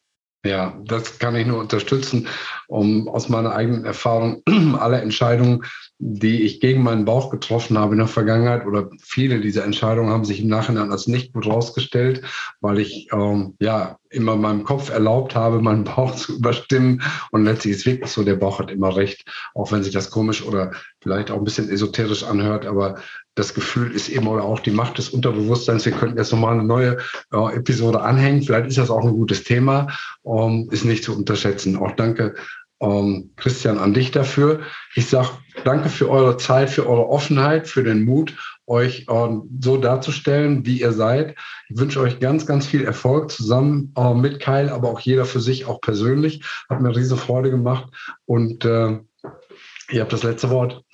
Ja, 0.44 0.78
das 0.84 1.18
kann 1.18 1.34
ich 1.36 1.46
nur 1.46 1.58
unterstützen, 1.58 2.28
um 2.68 3.08
aus 3.08 3.30
meiner 3.30 3.54
eigenen 3.54 3.86
Erfahrung 3.86 4.42
alle 4.78 5.00
Entscheidungen, 5.00 5.64
die 5.98 6.42
ich 6.42 6.60
gegen 6.60 6.82
meinen 6.82 7.06
Bauch 7.06 7.30
getroffen 7.30 7.78
habe 7.78 7.94
in 7.94 7.98
der 7.98 8.08
Vergangenheit 8.08 8.66
oder 8.66 8.90
viele 9.00 9.40
dieser 9.40 9.64
Entscheidungen 9.64 10.10
haben 10.10 10.26
sich 10.26 10.42
im 10.42 10.48
Nachhinein 10.48 10.92
als 10.92 11.08
nicht 11.08 11.32
gut 11.32 11.46
rausgestellt, 11.46 12.22
weil 12.60 12.78
ich 12.78 13.08
ähm, 13.12 13.56
ja 13.58 13.96
immer 14.10 14.36
meinem 14.36 14.64
Kopf 14.64 14.90
erlaubt 14.90 15.34
habe, 15.34 15.60
meinen 15.62 15.84
Bauch 15.84 16.14
zu 16.14 16.36
überstimmen 16.36 17.02
und 17.30 17.44
letztlich 17.44 17.74
ist 17.74 17.86
wirklich 17.86 18.10
so, 18.10 18.22
der 18.22 18.36
Bauch 18.36 18.58
hat 18.58 18.70
immer 18.70 18.94
recht, 18.94 19.24
auch 19.54 19.72
wenn 19.72 19.82
sich 19.82 19.94
das 19.94 20.10
komisch 20.10 20.44
oder 20.44 20.72
vielleicht 21.00 21.30
auch 21.30 21.38
ein 21.38 21.44
bisschen 21.44 21.70
esoterisch 21.70 22.22
anhört, 22.22 22.66
aber 22.66 23.00
das 23.38 23.54
Gefühl 23.54 23.92
ist 23.92 24.08
eben 24.08 24.26
oder 24.26 24.44
auch 24.44 24.60
die 24.60 24.70
Macht 24.70 24.98
des 24.98 25.10
Unterbewusstseins. 25.10 25.84
Wir 25.84 25.92
könnten 25.92 26.18
jetzt 26.18 26.32
nochmal 26.32 26.54
eine 26.54 26.64
neue 26.64 26.98
äh, 27.32 27.56
Episode 27.56 28.00
anhängen. 28.00 28.42
Vielleicht 28.42 28.66
ist 28.66 28.78
das 28.78 28.90
auch 28.90 29.04
ein 29.04 29.12
gutes 29.12 29.44
Thema, 29.44 29.88
ähm, 30.26 30.68
ist 30.70 30.84
nicht 30.84 31.04
zu 31.04 31.16
unterschätzen. 31.16 31.76
Auch 31.76 31.92
danke, 31.92 32.34
ähm, 32.80 33.30
Christian, 33.36 33.78
an 33.78 33.94
dich 33.94 34.10
dafür. 34.10 34.60
Ich 34.94 35.08
sage 35.08 35.30
danke 35.64 35.88
für 35.88 36.10
eure 36.10 36.36
Zeit, 36.36 36.70
für 36.70 36.88
eure 36.88 37.08
Offenheit, 37.08 37.68
für 37.68 37.82
den 37.82 38.04
Mut, 38.04 38.36
euch 38.66 39.06
ähm, 39.08 39.48
so 39.60 39.76
darzustellen, 39.76 40.66
wie 40.66 40.80
ihr 40.80 40.92
seid. 40.92 41.36
Ich 41.68 41.78
wünsche 41.78 42.00
euch 42.00 42.20
ganz, 42.20 42.46
ganz 42.46 42.66
viel 42.66 42.84
Erfolg 42.84 43.30
zusammen 43.30 43.92
äh, 43.96 44.14
mit 44.14 44.40
Kyle, 44.40 44.72
aber 44.72 44.90
auch 44.90 45.00
jeder 45.00 45.24
für 45.24 45.40
sich, 45.40 45.66
auch 45.66 45.80
persönlich. 45.80 46.44
Hat 46.68 46.80
mir 46.80 46.94
riesige 46.94 47.20
Freude 47.20 47.50
gemacht 47.50 47.86
und 48.26 48.64
äh, 48.64 48.98
ihr 49.90 50.00
habt 50.00 50.12
das 50.12 50.22
letzte 50.22 50.50
Wort. 50.50 50.84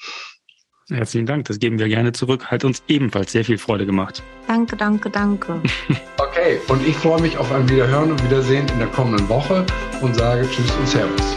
Herzlichen 0.90 1.27
Dank, 1.27 1.47
das 1.47 1.59
geben 1.59 1.79
wir 1.79 1.88
gerne 1.88 2.12
zurück. 2.12 2.47
Hat 2.47 2.64
uns 2.64 2.83
ebenfalls 2.88 3.33
sehr 3.33 3.44
viel 3.44 3.57
Freude 3.57 3.87
gemacht. 3.87 4.23
Danke, 4.47 4.77
danke, 4.77 5.09
danke. 5.09 5.62
okay, 6.18 6.61
und 6.68 6.87
ich 6.87 6.97
freue 6.97 7.20
mich 7.23 7.38
auf 7.38 7.51
ein 7.53 7.68
Wiederhören 7.68 8.11
und 8.11 8.23
Wiedersehen 8.23 8.66
in 8.68 8.79
der 8.79 8.88
kommenden 8.88 9.27
Woche 9.29 9.64
und 10.03 10.14
sage 10.14 10.47
Tschüss 10.51 10.70
und 10.77 10.88
Servus. 10.88 11.37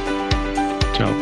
Ciao. 0.94 1.14